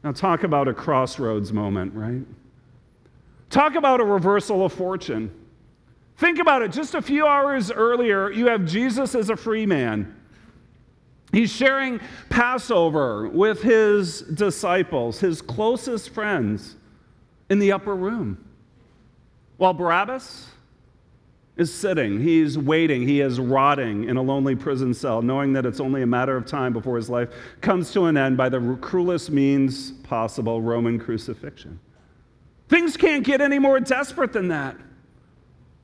[0.03, 2.23] Now, talk about a crossroads moment, right?
[3.49, 5.31] Talk about a reversal of fortune.
[6.17, 6.73] Think about it.
[6.73, 10.15] Just a few hours earlier, you have Jesus as a free man.
[11.33, 12.01] He's sharing
[12.31, 16.77] Passover with his disciples, his closest friends,
[17.51, 18.45] in the upper room.
[19.57, 20.49] While Barabbas
[21.57, 25.79] is sitting, he's waiting, he is rotting in a lonely prison cell, knowing that it's
[25.79, 27.31] only a matter of time before his life
[27.61, 31.79] comes to an end by the cruelest means possible Roman crucifixion.
[32.69, 34.77] Things can't get any more desperate than that.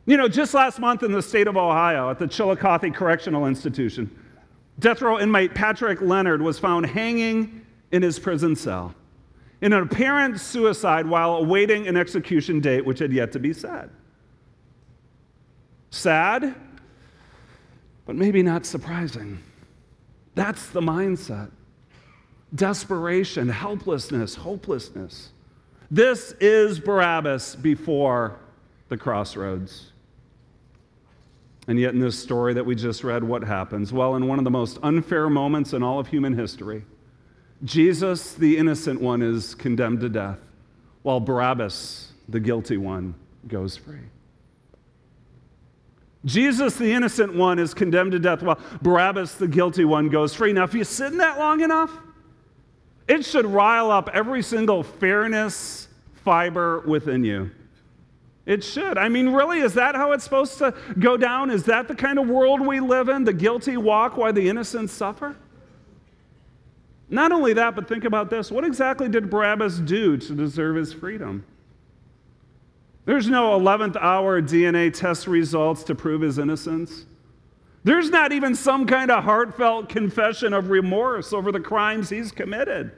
[0.06, 4.10] You know, just last month in the state of Ohio at the Chillicothe Correctional Institution,
[4.80, 8.94] death row inmate Patrick Leonard was found hanging in his prison cell
[9.60, 13.90] in an apparent suicide while awaiting an execution date which had yet to be set.
[15.90, 16.54] Sad,
[18.06, 19.38] but maybe not surprising.
[20.34, 21.50] That's the mindset
[22.54, 25.30] desperation, helplessness, hopelessness.
[25.90, 28.38] This is Barabbas before
[28.88, 29.92] the crossroads.
[31.68, 33.92] And yet, in this story that we just read, what happens?
[33.92, 36.84] Well, in one of the most unfair moments in all of human history,
[37.64, 40.40] Jesus, the innocent one, is condemned to death,
[41.02, 43.14] while Barabbas, the guilty one,
[43.46, 44.00] goes free.
[46.24, 50.52] Jesus, the innocent one, is condemned to death, while Barabbas, the guilty one, goes free.
[50.52, 51.90] Now, if you sit in that long enough,
[53.08, 55.88] it should rile up every single fairness
[56.24, 57.50] fiber within you.
[58.46, 58.98] It should.
[58.98, 61.50] I mean, really, is that how it's supposed to go down?
[61.50, 63.24] Is that the kind of world we live in?
[63.24, 65.36] The guilty walk while the innocent suffer?
[67.08, 68.50] Not only that, but think about this.
[68.50, 71.44] What exactly did Barabbas do to deserve his freedom?
[73.10, 77.06] There's no 11th hour DNA test results to prove his innocence.
[77.82, 82.92] There's not even some kind of heartfelt confession of remorse over the crimes he's committed.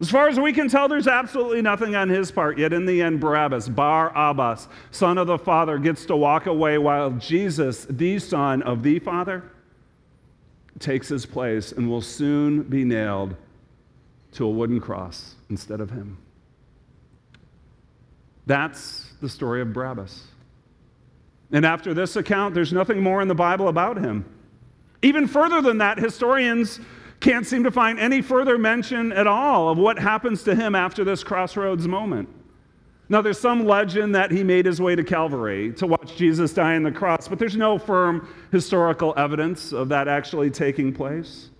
[0.00, 2.58] As far as we can tell, there's absolutely nothing on his part.
[2.58, 6.76] Yet in the end, Barabbas, Bar Abbas, son of the Father, gets to walk away
[6.76, 9.44] while Jesus, the Son of the Father,
[10.80, 13.36] takes his place and will soon be nailed
[14.32, 16.18] to a wooden cross instead of him.
[18.46, 20.24] That's the story of Barabbas.
[21.52, 24.24] And after this account, there's nothing more in the Bible about him.
[25.02, 26.80] Even further than that, historians
[27.20, 31.04] can't seem to find any further mention at all of what happens to him after
[31.04, 32.28] this crossroads moment.
[33.08, 36.74] Now, there's some legend that he made his way to Calvary to watch Jesus die
[36.74, 41.50] on the cross, but there's no firm historical evidence of that actually taking place.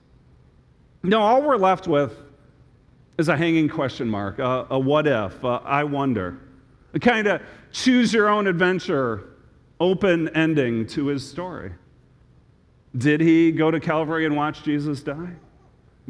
[1.05, 2.19] No, all we're left with
[3.17, 6.41] is a hanging question mark, a, a what if, a I wonder,
[7.01, 7.43] kind of
[7.73, 9.29] choose your own adventure,
[9.81, 11.73] open ending to his story.
[12.97, 15.33] Did he go to Calvary and watch Jesus die?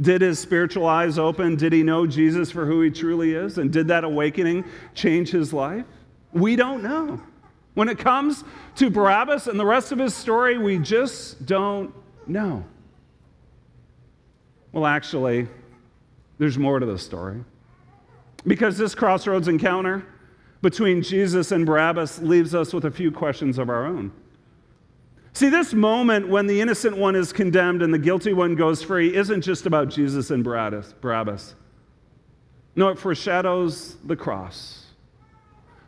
[0.01, 1.57] Did his spiritual eyes open?
[1.57, 3.59] Did he know Jesus for who he truly is?
[3.59, 4.65] And did that awakening
[4.95, 5.87] change his life?
[6.33, 7.21] We don't know.
[7.75, 8.45] When it comes
[8.77, 11.95] to Barabbas and the rest of his story, we just don't
[12.27, 12.65] know.
[14.73, 15.49] Well, actually,
[16.39, 17.43] there's more to the story.
[18.47, 20.07] Because this crossroads encounter
[20.63, 24.13] between Jesus and Barabbas leaves us with a few questions of our own.
[25.33, 29.15] See, this moment when the innocent one is condemned and the guilty one goes free
[29.15, 31.55] isn't just about Jesus and Barabbas.
[32.75, 34.87] No, it foreshadows the cross.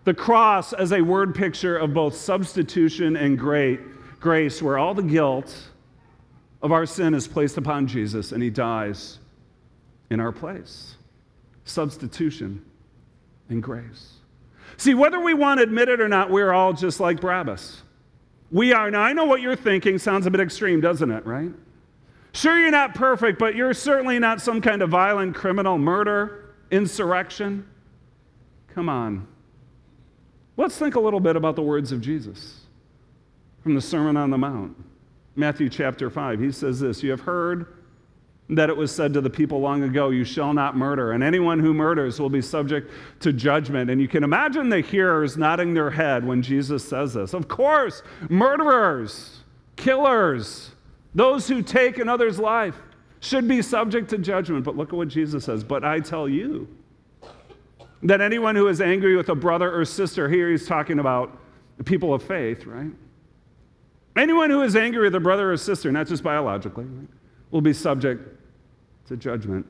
[0.04, 3.80] The cross as a word picture of both substitution and great
[4.20, 5.70] grace, where all the guilt
[6.62, 9.18] of our sin is placed upon Jesus and he dies
[10.10, 10.96] in our place.
[11.64, 12.64] Substitution
[13.48, 14.17] and grace.
[14.78, 17.82] See, whether we want to admit it or not, we're all just like Barabbas.
[18.50, 18.90] We are.
[18.90, 21.50] Now, I know what you're thinking sounds a bit extreme, doesn't it, right?
[22.32, 27.66] Sure, you're not perfect, but you're certainly not some kind of violent criminal, murder, insurrection.
[28.68, 29.26] Come on.
[30.56, 32.60] Let's think a little bit about the words of Jesus
[33.62, 34.76] from the Sermon on the Mount.
[35.34, 36.38] Matthew chapter 5.
[36.38, 37.77] He says this You have heard
[38.50, 41.58] that it was said to the people long ago, You shall not murder, and anyone
[41.58, 42.90] who murders will be subject
[43.20, 43.90] to judgment.
[43.90, 47.34] And you can imagine the hearers nodding their head when Jesus says this.
[47.34, 49.40] Of course, murderers,
[49.76, 50.70] killers,
[51.14, 52.76] those who take another's life
[53.20, 54.64] should be subject to judgment.
[54.64, 55.62] But look at what Jesus says.
[55.62, 56.68] But I tell you
[58.02, 61.36] that anyone who is angry with a brother or sister, here he's talking about
[61.84, 62.90] people of faith, right?
[64.16, 66.86] Anyone who is angry with a brother or sister, not just biologically,
[67.50, 68.37] will be subject
[69.08, 69.66] to judgment.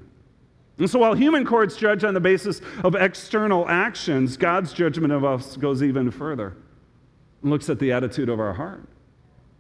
[0.79, 5.25] And so while human courts judge on the basis of external actions, God's judgment of
[5.25, 6.57] us goes even further
[7.43, 8.87] and looks at the attitude of our heart.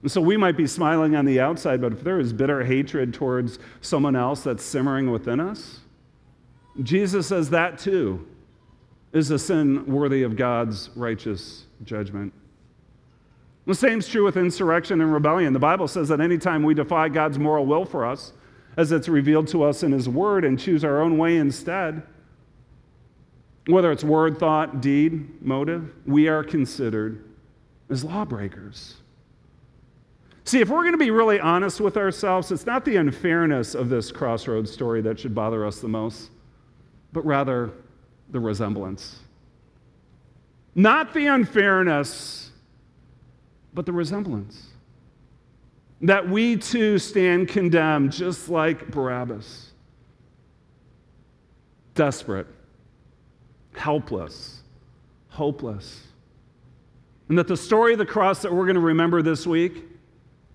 [0.03, 3.13] And so we might be smiling on the outside, but if there is bitter hatred
[3.13, 5.81] towards someone else that's simmering within us,
[6.83, 8.25] Jesus says that too
[9.13, 12.33] is a sin worthy of God's righteous judgment.
[13.67, 15.53] The same is true with insurrection and rebellion.
[15.53, 18.33] The Bible says that anytime we defy God's moral will for us,
[18.79, 22.01] as it's revealed to us in His Word, and choose our own way instead,
[23.67, 27.25] whether it's word, thought, deed, motive, we are considered
[27.91, 28.95] as lawbreakers.
[30.45, 33.91] See, if we're going to be really honest with ourselves, it's not the unfairness of
[33.91, 36.31] this crossroads story that should bother us the most,
[37.13, 37.73] but rather
[38.31, 39.19] the resemblance.
[40.75, 42.53] Not the unfairness,
[43.75, 44.69] but the resemblance.
[46.03, 49.73] That we too stand condemned, just like Barabbas.
[51.95, 52.47] Desperate,
[53.75, 54.63] helpless,
[55.29, 56.07] hopeless.
[57.29, 59.85] And that the story of the cross that we're going to remember this week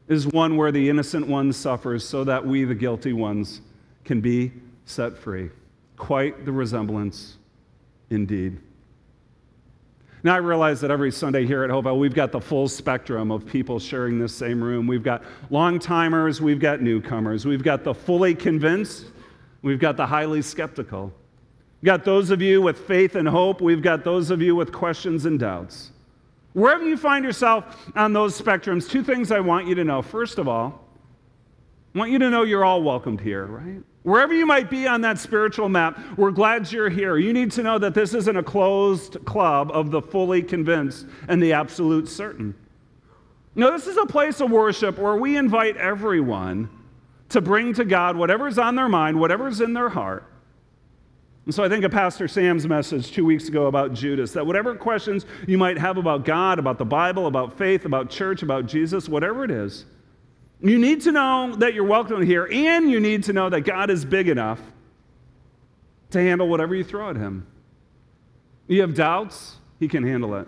[0.08, 3.62] is one where the innocent one suffers so that we, the guilty ones,
[4.06, 4.52] can be
[4.86, 5.50] set free.
[5.98, 7.38] Quite the resemblance
[8.10, 8.60] indeed.
[10.26, 13.45] Now, I realize that every Sunday here at Hopewell, we've got the full spectrum of
[13.45, 14.88] people sharing this same room.
[14.88, 19.07] We've got long timers, we've got newcomers, we've got the fully convinced,
[19.63, 21.13] we've got the highly skeptical.
[21.82, 24.71] We've got those of you with faith and hope, we've got those of you with
[24.71, 25.91] questions and doubts.
[26.53, 30.01] Wherever you find yourself on those spectrums, two things I want you to know.
[30.01, 30.88] First of all,
[31.93, 33.82] I want you to know you're all welcomed here, right?
[34.04, 37.18] Wherever you might be on that spiritual map, we're glad you're here.
[37.18, 41.41] You need to know that this isn't a closed club of the fully convinced and
[41.41, 42.54] the absolute certain.
[43.56, 46.70] No, this is a place of worship where we invite everyone
[47.30, 50.26] to bring to God whatever's on their mind, whatever's in their heart,
[51.45, 54.76] and so I think of Pastor Sam's message two weeks ago about Judas that whatever
[54.76, 59.10] questions you might have about God, about the Bible, about faith, about church, about Jesus,
[59.10, 59.86] whatever it is,
[60.70, 63.89] you need to know that you're welcome here, and you need to know that God
[63.89, 64.59] is big enough
[66.11, 67.45] to handle whatever you throw at Him.
[68.68, 70.47] You have doubts, He can handle it.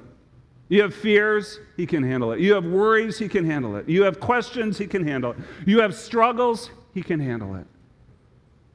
[0.69, 2.39] You have fears, He can handle it.
[2.39, 3.89] You have worries, He can handle it.
[3.89, 5.37] You have questions, He can handle it.
[5.65, 7.65] You have struggles, He can handle it.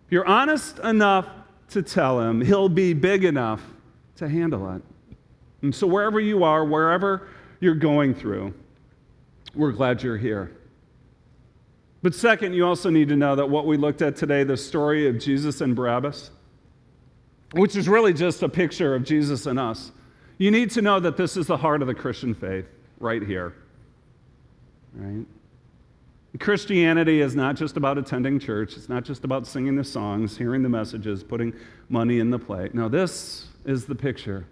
[0.07, 1.27] If you're honest enough
[1.71, 2.41] to tell him.
[2.41, 3.63] He'll be big enough
[4.17, 4.83] to handle it.
[5.63, 7.29] And so, wherever you are, wherever
[7.61, 8.55] you're going through,
[9.55, 10.57] we're glad you're here.
[12.03, 15.07] But second, you also need to know that what we looked at today, the story
[15.07, 16.31] of Jesus and Barabbas,
[17.53, 19.93] which is really just a picture of Jesus and us,
[20.39, 22.67] you need to know that this is the heart of the Christian faith
[22.99, 23.55] right here.
[24.95, 25.27] Right?
[26.39, 30.63] Christianity is not just about attending church, it's not just about singing the songs, hearing
[30.63, 31.53] the messages, putting
[31.89, 32.75] money in the plate.
[32.75, 34.47] No, this is the picture.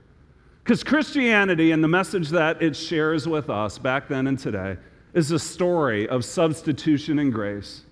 [0.64, 4.76] Because Christianity and the message that it shares with us back then and today
[5.14, 7.82] is a story of substitution and grace,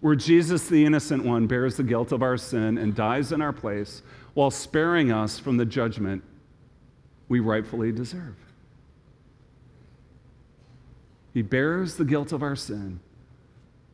[0.00, 3.52] where Jesus, the innocent one, bears the guilt of our sin and dies in our
[3.52, 4.02] place
[4.34, 6.22] while sparing us from the judgment
[7.28, 8.36] we rightfully deserve.
[11.34, 13.00] He bears the guilt of our sin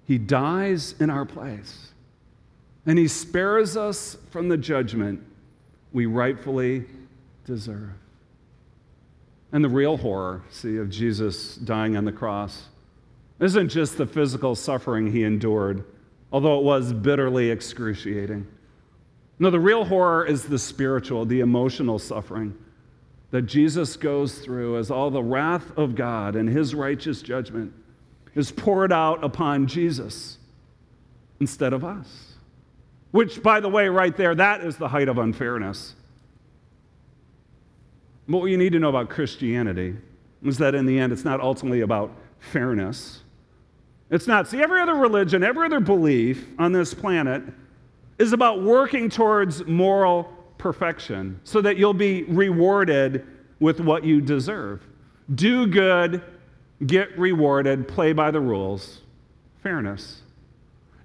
[0.07, 1.93] he dies in our place.
[2.87, 5.21] And He spares us from the judgment
[5.93, 6.85] we rightfully
[7.45, 7.93] deserve.
[9.57, 12.65] And the real horror, see, of Jesus dying on the cross
[13.41, 15.83] isn't just the physical suffering He endured,
[16.31, 18.47] although it was bitterly excruciating.
[19.39, 22.55] No, the real horror is the spiritual, the emotional suffering
[23.31, 27.73] that Jesus goes through as all the wrath of God and His righteous judgment
[28.35, 30.37] is poured out upon Jesus
[31.41, 32.35] instead of us.
[33.11, 35.95] Which, by the way, right there, that is the height of unfairness.
[38.29, 39.97] But what you need to know about Christianity
[40.45, 43.23] is that in the end, it's not ultimately about fairness.
[44.11, 44.49] It's not.
[44.49, 47.43] See, every other religion, every other belief on this planet
[48.19, 50.25] is about working towards moral
[50.59, 53.27] perfection so that you'll be rewarded
[53.61, 54.83] with what you deserve.
[55.35, 56.23] Do good
[56.85, 59.01] get rewarded, play by the rules,
[59.63, 60.23] fairness.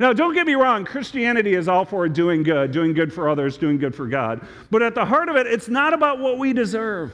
[0.02, 3.56] Now, don't get me wrong, Christianity is all for doing good, doing good for others,
[3.56, 4.42] doing good for God.
[4.72, 7.14] But at the heart of it, it's not about what we deserve.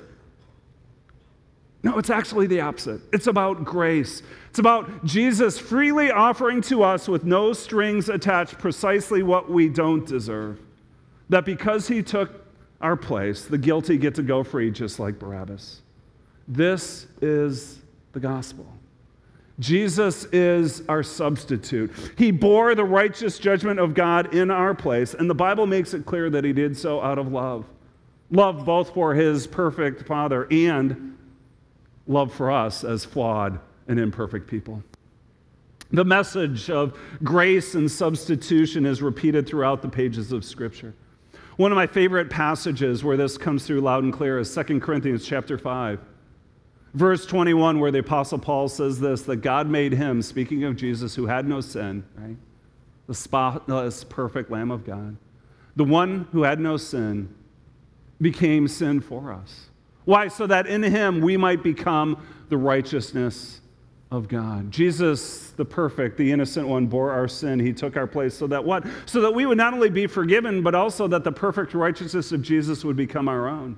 [1.84, 3.02] No, it's actually the opposite.
[3.12, 4.24] It's about grace.
[4.50, 10.08] It's about Jesus freely offering to us with no strings attached precisely what we don't
[10.08, 10.58] deserve.
[11.28, 12.46] That because he took
[12.80, 15.82] our place, the guilty get to go free just like Barabbas.
[16.48, 17.80] This is
[18.14, 18.66] the gospel.
[19.60, 21.92] Jesus is our substitute.
[22.16, 26.06] He bore the righteous judgment of God in our place, and the Bible makes it
[26.06, 27.66] clear that he did so out of love.
[28.30, 31.18] Love both for his perfect Father and
[32.06, 34.84] love for us as flawed and imperfect people.
[35.92, 40.94] The message of grace and substitution is repeated throughout the pages of Scripture.
[41.56, 45.26] One of my favorite passages where this comes through loud and clear is 2 Corinthians
[45.26, 46.00] chapter 5.
[46.98, 51.14] Verse 21, where the Apostle Paul says this that God made him, speaking of Jesus,
[51.14, 52.36] who had no sin, right?
[53.06, 55.16] The spotless, perfect Lamb of God.
[55.76, 57.32] The one who had no sin
[58.20, 59.68] became sin for us.
[60.06, 60.28] Why?
[60.28, 62.20] So that in him we might become
[62.50, 63.62] the righteousness
[64.10, 64.72] of God.
[64.72, 67.60] Jesus, the perfect, the innocent one, bore our sin.
[67.60, 68.88] He took our place so that what?
[69.06, 72.42] So that we would not only be forgiven, but also that the perfect righteousness of
[72.42, 73.78] Jesus would become our own.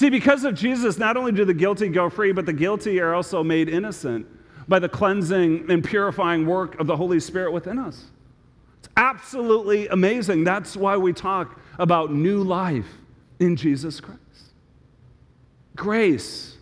[0.00, 3.12] See, because of Jesus, not only do the guilty go free, but the guilty are
[3.12, 4.26] also made innocent
[4.66, 8.06] by the cleansing and purifying work of the Holy Spirit within us.
[8.78, 10.42] It's absolutely amazing.
[10.42, 12.86] That's why we talk about new life
[13.40, 14.54] in Jesus Christ.
[15.76, 16.56] Grace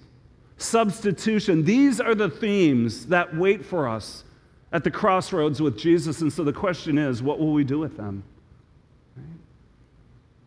[0.57, 1.65] substitution.
[1.65, 4.25] These are the themes that wait for us
[4.73, 6.23] at the crossroads with Jesus.
[6.23, 8.25] And so the question is what will we do with them?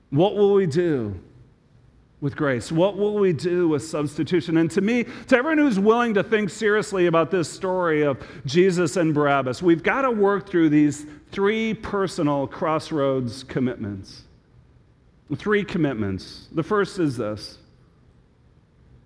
[0.10, 1.18] What will we do
[2.22, 2.72] with grace?
[2.72, 4.58] What will we do with substitution?
[4.58, 8.96] And to me, to everyone who's willing to think seriously about this story of Jesus
[8.96, 14.24] and Barabbas, we've got to work through these three personal crossroads commitments.
[15.36, 16.48] Three commitments.
[16.52, 17.58] The first is this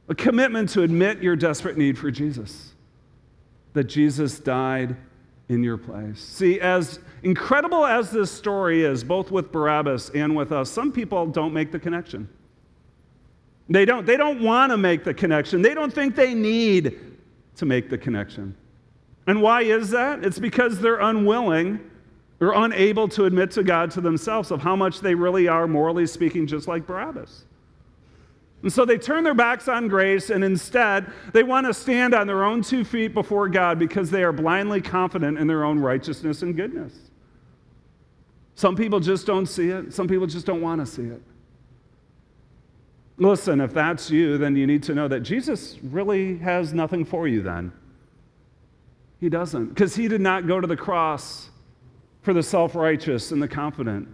[0.07, 2.73] a commitment to admit your desperate need for Jesus,
[3.73, 4.95] that Jesus died
[5.47, 6.19] in your place.
[6.19, 11.25] See, as incredible as this story is, both with Barabbas and with us, some people
[11.27, 12.27] don't make the connection.
[13.69, 15.61] They don't, they don't want to make the connection.
[15.61, 16.99] They don't think they need
[17.55, 18.55] to make the connection.
[19.27, 20.23] And why is that?
[20.23, 21.79] It's because they're unwilling
[22.39, 26.05] or unable to admit to God to themselves of how much they really are, morally
[26.05, 27.45] speaking, just like Barabbas.
[28.61, 32.25] And so they turn their backs on grace and instead they want to stand on
[32.27, 36.41] their own two feet before God because they are blindly confident in their own righteousness
[36.41, 36.93] and goodness.
[38.55, 41.21] Some people just don't see it, some people just don't want to see it.
[43.17, 47.27] Listen, if that's you, then you need to know that Jesus really has nothing for
[47.27, 47.71] you then.
[49.19, 51.49] He doesn't, because he did not go to the cross
[52.21, 54.07] for the self righteous and the confident.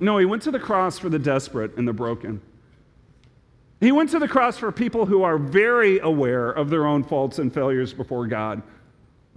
[0.00, 2.40] No, he went to the cross for the desperate and the broken.
[3.80, 7.38] He went to the cross for people who are very aware of their own faults
[7.38, 8.62] and failures before God.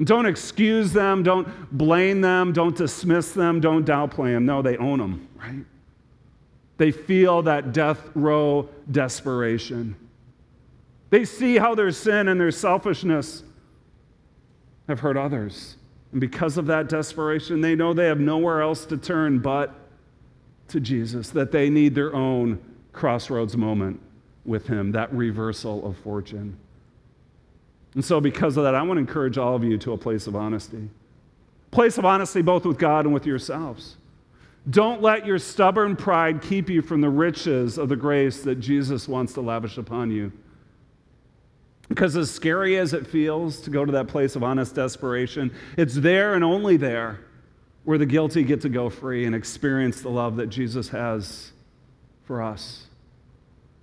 [0.03, 1.47] Don't excuse them, don't
[1.77, 4.45] blame them, don't dismiss them, don't downplay them.
[4.45, 5.63] No, they own them, right?
[6.77, 9.95] They feel that death row desperation.
[11.09, 13.43] They see how their sin and their selfishness
[14.87, 15.77] have hurt others.
[16.11, 19.73] And because of that desperation, they know they have nowhere else to turn but
[20.69, 22.59] to Jesus, that they need their own
[22.93, 23.99] crossroads moment
[24.45, 26.57] with him, that reversal of fortune.
[27.93, 30.25] And so, because of that, I want to encourage all of you to a place
[30.25, 30.89] of honesty.
[31.71, 33.97] Place of honesty both with God and with yourselves.
[34.69, 39.07] Don't let your stubborn pride keep you from the riches of the grace that Jesus
[39.07, 40.31] wants to lavish upon you.
[41.89, 45.95] Because, as scary as it feels to go to that place of honest desperation, it's
[45.95, 47.19] there and only there
[47.83, 51.51] where the guilty get to go free and experience the love that Jesus has
[52.23, 52.85] for us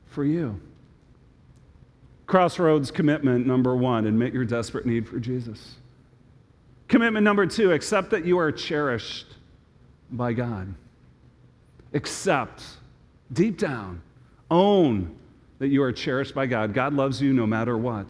[0.07, 0.59] for you.
[2.27, 5.77] Crossroads commitment number one admit your desperate need for Jesus.
[6.89, 9.27] Commitment number two accept that you are cherished
[10.11, 10.75] by God.
[11.93, 12.63] Accept,
[13.33, 14.03] deep down,
[14.51, 15.17] own
[15.59, 16.73] that you are cherished by God.
[16.73, 18.07] God loves you no matter what.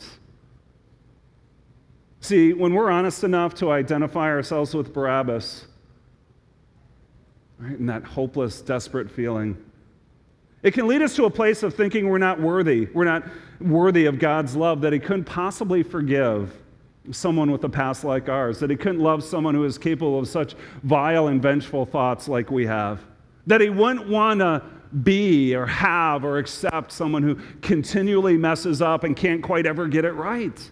[2.20, 5.66] See, when we're honest enough to identify ourselves with Barabbas,
[7.58, 9.56] right, and that hopeless, desperate feeling,
[10.62, 12.86] it can lead us to a place of thinking we're not worthy.
[12.92, 13.24] We're not
[13.60, 16.54] worthy of God's love, that He couldn't possibly forgive
[17.12, 20.28] someone with a past like ours, that He couldn't love someone who is capable of
[20.28, 23.00] such vile and vengeful thoughts like we have,
[23.46, 24.62] that He wouldn't want to
[25.02, 30.04] be or have or accept someone who continually messes up and can't quite ever get
[30.04, 30.70] it right.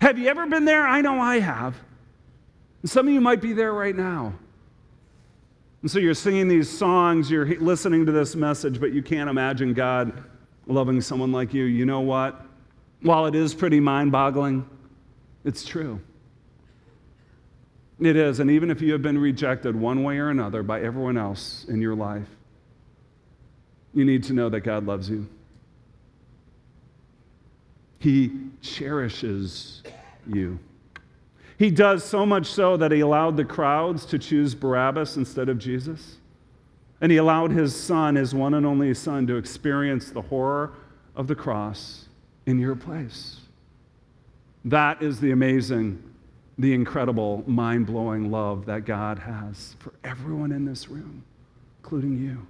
[0.00, 0.86] Have you ever been there?
[0.86, 1.76] I know I have.
[2.82, 4.34] And some of you might be there right now.
[5.80, 9.74] And so you're singing these songs, you're listening to this message, but you can't imagine
[9.74, 10.24] God
[10.66, 11.64] loving someone like you.
[11.64, 12.44] You know what?
[13.02, 14.68] While it is pretty mind boggling,
[15.44, 16.00] it's true.
[18.00, 18.40] It is.
[18.40, 21.80] And even if you have been rejected one way or another by everyone else in
[21.80, 22.28] your life,
[23.92, 25.28] you need to know that God loves you.
[27.98, 29.82] He cherishes
[30.26, 30.58] you.
[31.56, 35.58] He does so much so that he allowed the crowds to choose Barabbas instead of
[35.58, 36.18] Jesus.
[37.00, 40.74] And he allowed his son, his one and only son, to experience the horror
[41.14, 42.08] of the cross
[42.46, 43.40] in your place.
[44.64, 46.02] That is the amazing,
[46.58, 51.22] the incredible, mind blowing love that God has for everyone in this room,
[51.82, 52.46] including you.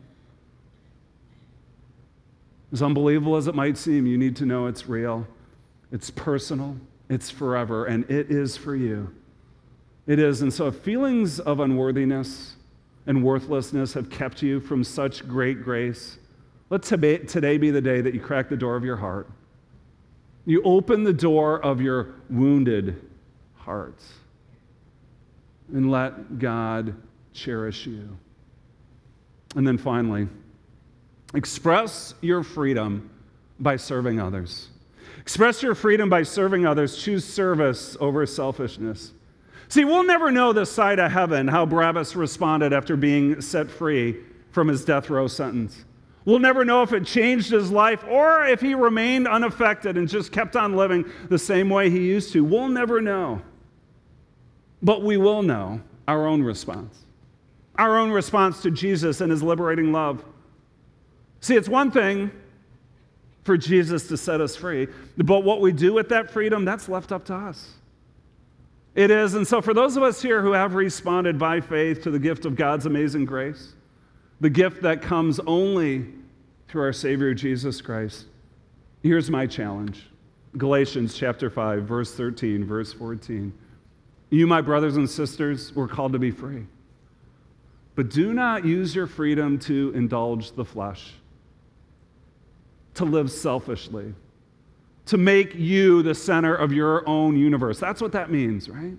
[2.73, 5.27] As unbelievable as it might seem, you need to know it's real.
[5.93, 6.77] It's personal,
[7.09, 9.15] it's forever, and it is for you.
[10.07, 10.43] It is.
[10.43, 12.57] And so, if feelings of unworthiness
[13.07, 16.19] and worthlessness have kept you from such great grace,
[16.71, 19.29] let today be the day that you crack the door of your heart.
[20.47, 23.01] You open the door of your wounded
[23.57, 24.13] hearts
[25.73, 26.95] and let God
[27.33, 28.17] cherish you.
[29.57, 30.29] And then finally,
[31.35, 33.11] express your freedom
[33.59, 34.69] by serving others.
[35.21, 37.03] Express your freedom by serving others.
[37.03, 39.13] Choose service over selfishness.
[39.69, 44.17] See, we'll never know the side of heaven how Barabbas responded after being set free
[44.51, 45.85] from his death row sentence.
[46.25, 50.33] We'll never know if it changed his life or if he remained unaffected and just
[50.33, 52.43] kept on living the same way he used to.
[52.43, 53.43] We'll never know.
[54.83, 57.05] But we will know our own response.
[57.77, 60.25] Our own response to Jesus and his liberating love.
[61.41, 62.31] See, it's one thing
[63.43, 67.13] for Jesus to set us free, but what we do with that freedom, that's left
[67.13, 67.75] up to us.
[68.95, 69.35] It is.
[69.35, 72.47] And so, for those of us here who have responded by faith to the gift
[72.47, 73.75] of God's amazing grace,
[74.45, 76.05] the gift that comes only
[76.69, 78.27] through our Savior Jesus Christ,
[79.03, 80.05] here's my challenge
[80.59, 83.55] Galatians chapter 5, verse 13, verse 14.
[84.29, 86.67] You, my brothers and sisters, were called to be free.
[87.95, 91.15] But do not use your freedom to indulge the flesh,
[92.97, 94.13] to live selfishly
[95.07, 97.79] to make you the center of your own universe.
[97.79, 98.97] That's what that means, right?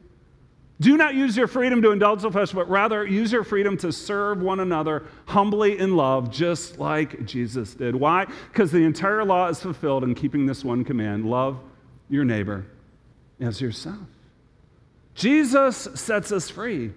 [0.81, 3.93] Do not use your freedom to indulge the flesh, but rather use your freedom to
[3.93, 7.95] serve one another humbly in love, just like Jesus did.
[7.95, 8.25] Why?
[8.51, 11.59] Because the entire law is fulfilled in keeping this one command love
[12.09, 12.65] your neighbor
[13.39, 13.97] as yourself.
[15.13, 16.91] Jesus sets us free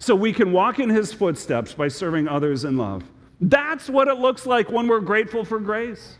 [0.00, 3.04] so we can walk in his footsteps by serving others in love.
[3.40, 6.18] That's what it looks like when we're grateful for grace.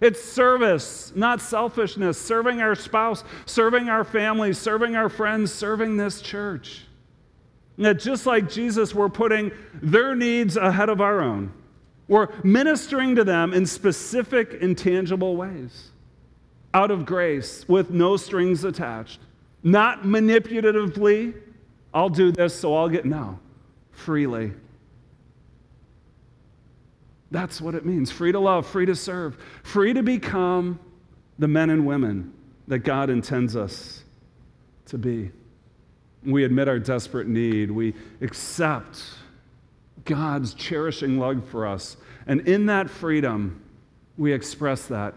[0.00, 6.20] It's service, not selfishness, serving our spouse, serving our family, serving our friends, serving this
[6.20, 6.82] church.
[7.78, 11.52] That just like Jesus, we're putting their needs ahead of our own.
[12.08, 15.90] We're ministering to them in specific, intangible ways,
[16.72, 19.20] out of grace, with no strings attached.
[19.62, 21.34] Not manipulatively,
[21.92, 23.38] I'll do this so I'll get, no,
[23.90, 24.52] freely.
[27.30, 30.78] That's what it means free to love, free to serve, free to become
[31.38, 32.32] the men and women
[32.68, 34.04] that God intends us
[34.86, 35.30] to be.
[36.24, 37.70] We admit our desperate need.
[37.70, 39.02] We accept
[40.04, 41.96] God's cherishing love for us.
[42.26, 43.62] And in that freedom,
[44.16, 45.14] we express that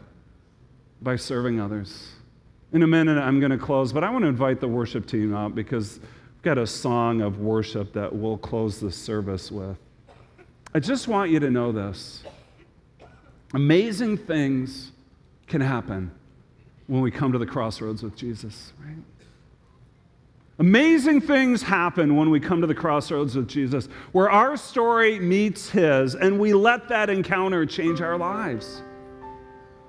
[1.01, 2.09] by serving others.
[2.73, 5.33] In a minute, I'm going to close, but I want to invite the worship team
[5.33, 9.77] out because we've got a song of worship that we'll close the service with.
[10.73, 12.23] I just want you to know this.
[13.53, 14.91] Amazing things
[15.47, 16.11] can happen
[16.87, 18.95] when we come to the crossroads with Jesus, right?
[20.59, 25.69] Amazing things happen when we come to the crossroads with Jesus, where our story meets
[25.69, 28.81] his, and we let that encounter change our lives.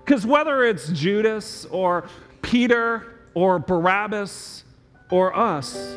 [0.04, 2.08] Because whether it's Judas or
[2.40, 4.64] Peter or Barabbas
[5.10, 5.96] or us,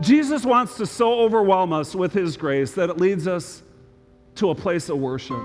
[0.00, 3.62] Jesus wants to so overwhelm us with his grace that it leads us
[4.36, 5.42] to a place of worship.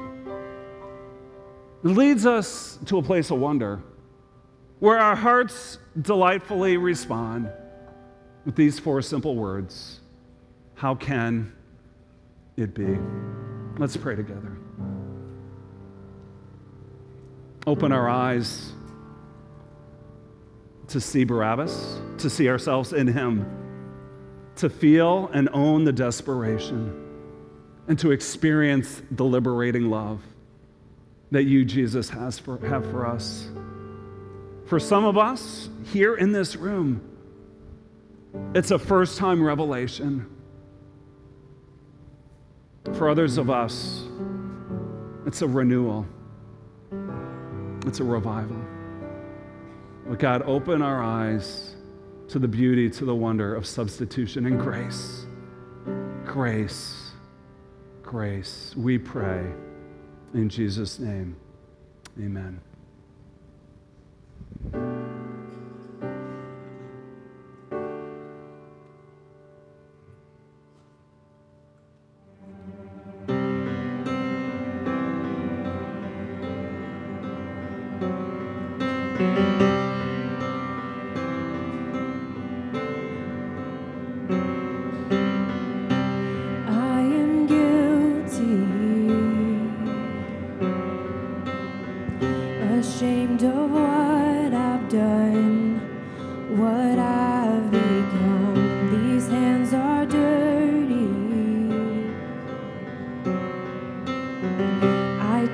[1.83, 3.81] It leads us to a place of wonder
[4.79, 7.49] where our hearts delightfully respond
[8.45, 9.99] with these four simple words
[10.75, 11.53] How can
[12.57, 12.97] it be?
[13.77, 14.57] Let's pray together.
[17.67, 18.71] Open our eyes
[20.87, 23.45] to see Barabbas, to see ourselves in him,
[24.55, 27.08] to feel and own the desperation
[27.89, 30.21] and to experience the liberating love
[31.31, 33.49] that you, Jesus, has for, have for us.
[34.67, 37.01] For some of us here in this room,
[38.53, 40.29] it's a first time revelation.
[42.93, 44.03] For others of us,
[45.25, 46.05] it's a renewal,
[47.87, 48.61] it's a revival.
[50.07, 51.75] But God, open our eyes
[52.27, 55.25] to the beauty, to the wonder of substitution and grace.
[56.25, 56.98] Grace
[58.09, 58.73] grace.
[58.75, 59.45] We pray
[60.33, 61.35] in Jesus' name.
[62.19, 62.59] Amen.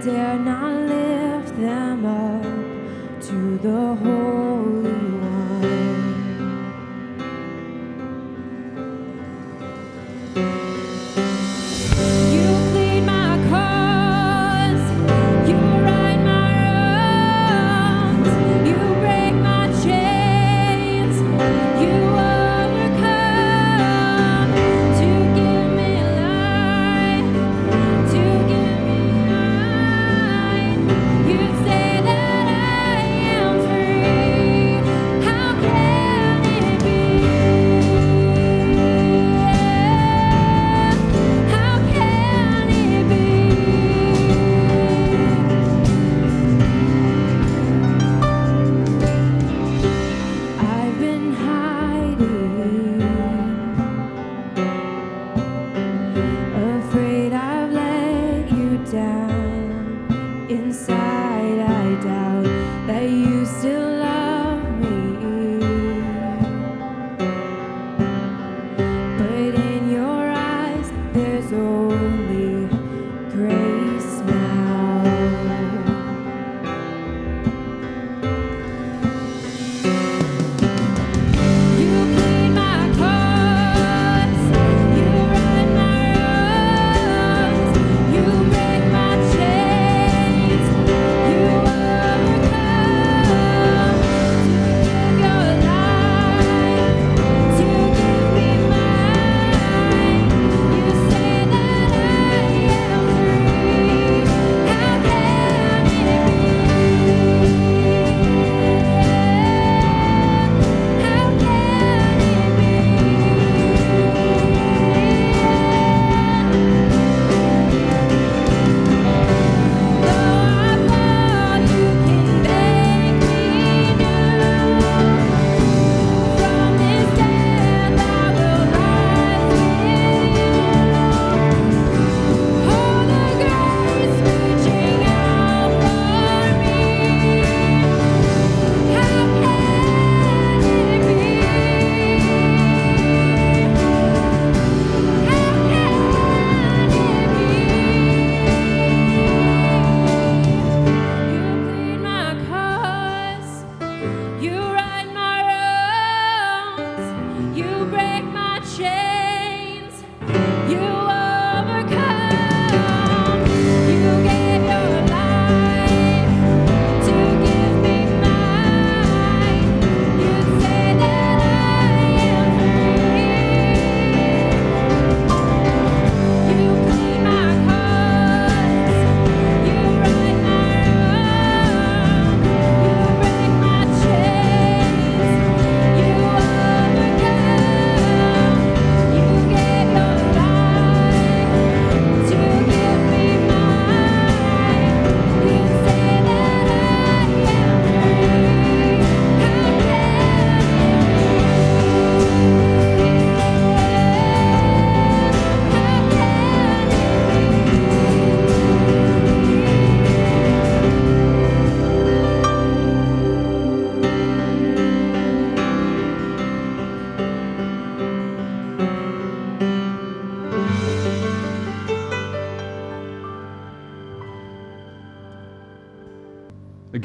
[0.03, 4.54] dare not lift them up to the whole.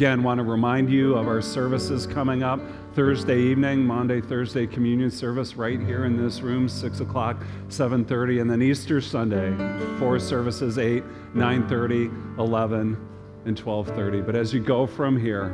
[0.01, 2.59] Again, want to remind you of our services coming up
[2.95, 7.37] Thursday evening, Maundy, Thursday communion service right here in this room, 6 o'clock,
[7.69, 9.55] 7.30, and then Easter Sunday,
[9.99, 13.09] four services, 8, 9.30, 11,
[13.45, 14.25] and 12.30.
[14.25, 15.51] But as you go from here,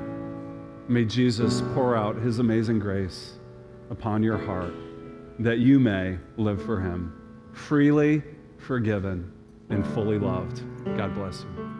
[0.86, 3.40] may Jesus pour out his amazing grace
[3.90, 4.74] upon your heart
[5.40, 7.20] that you may live for him,
[7.52, 8.22] freely
[8.58, 9.32] forgiven
[9.70, 10.62] and fully loved.
[10.96, 11.75] God bless you.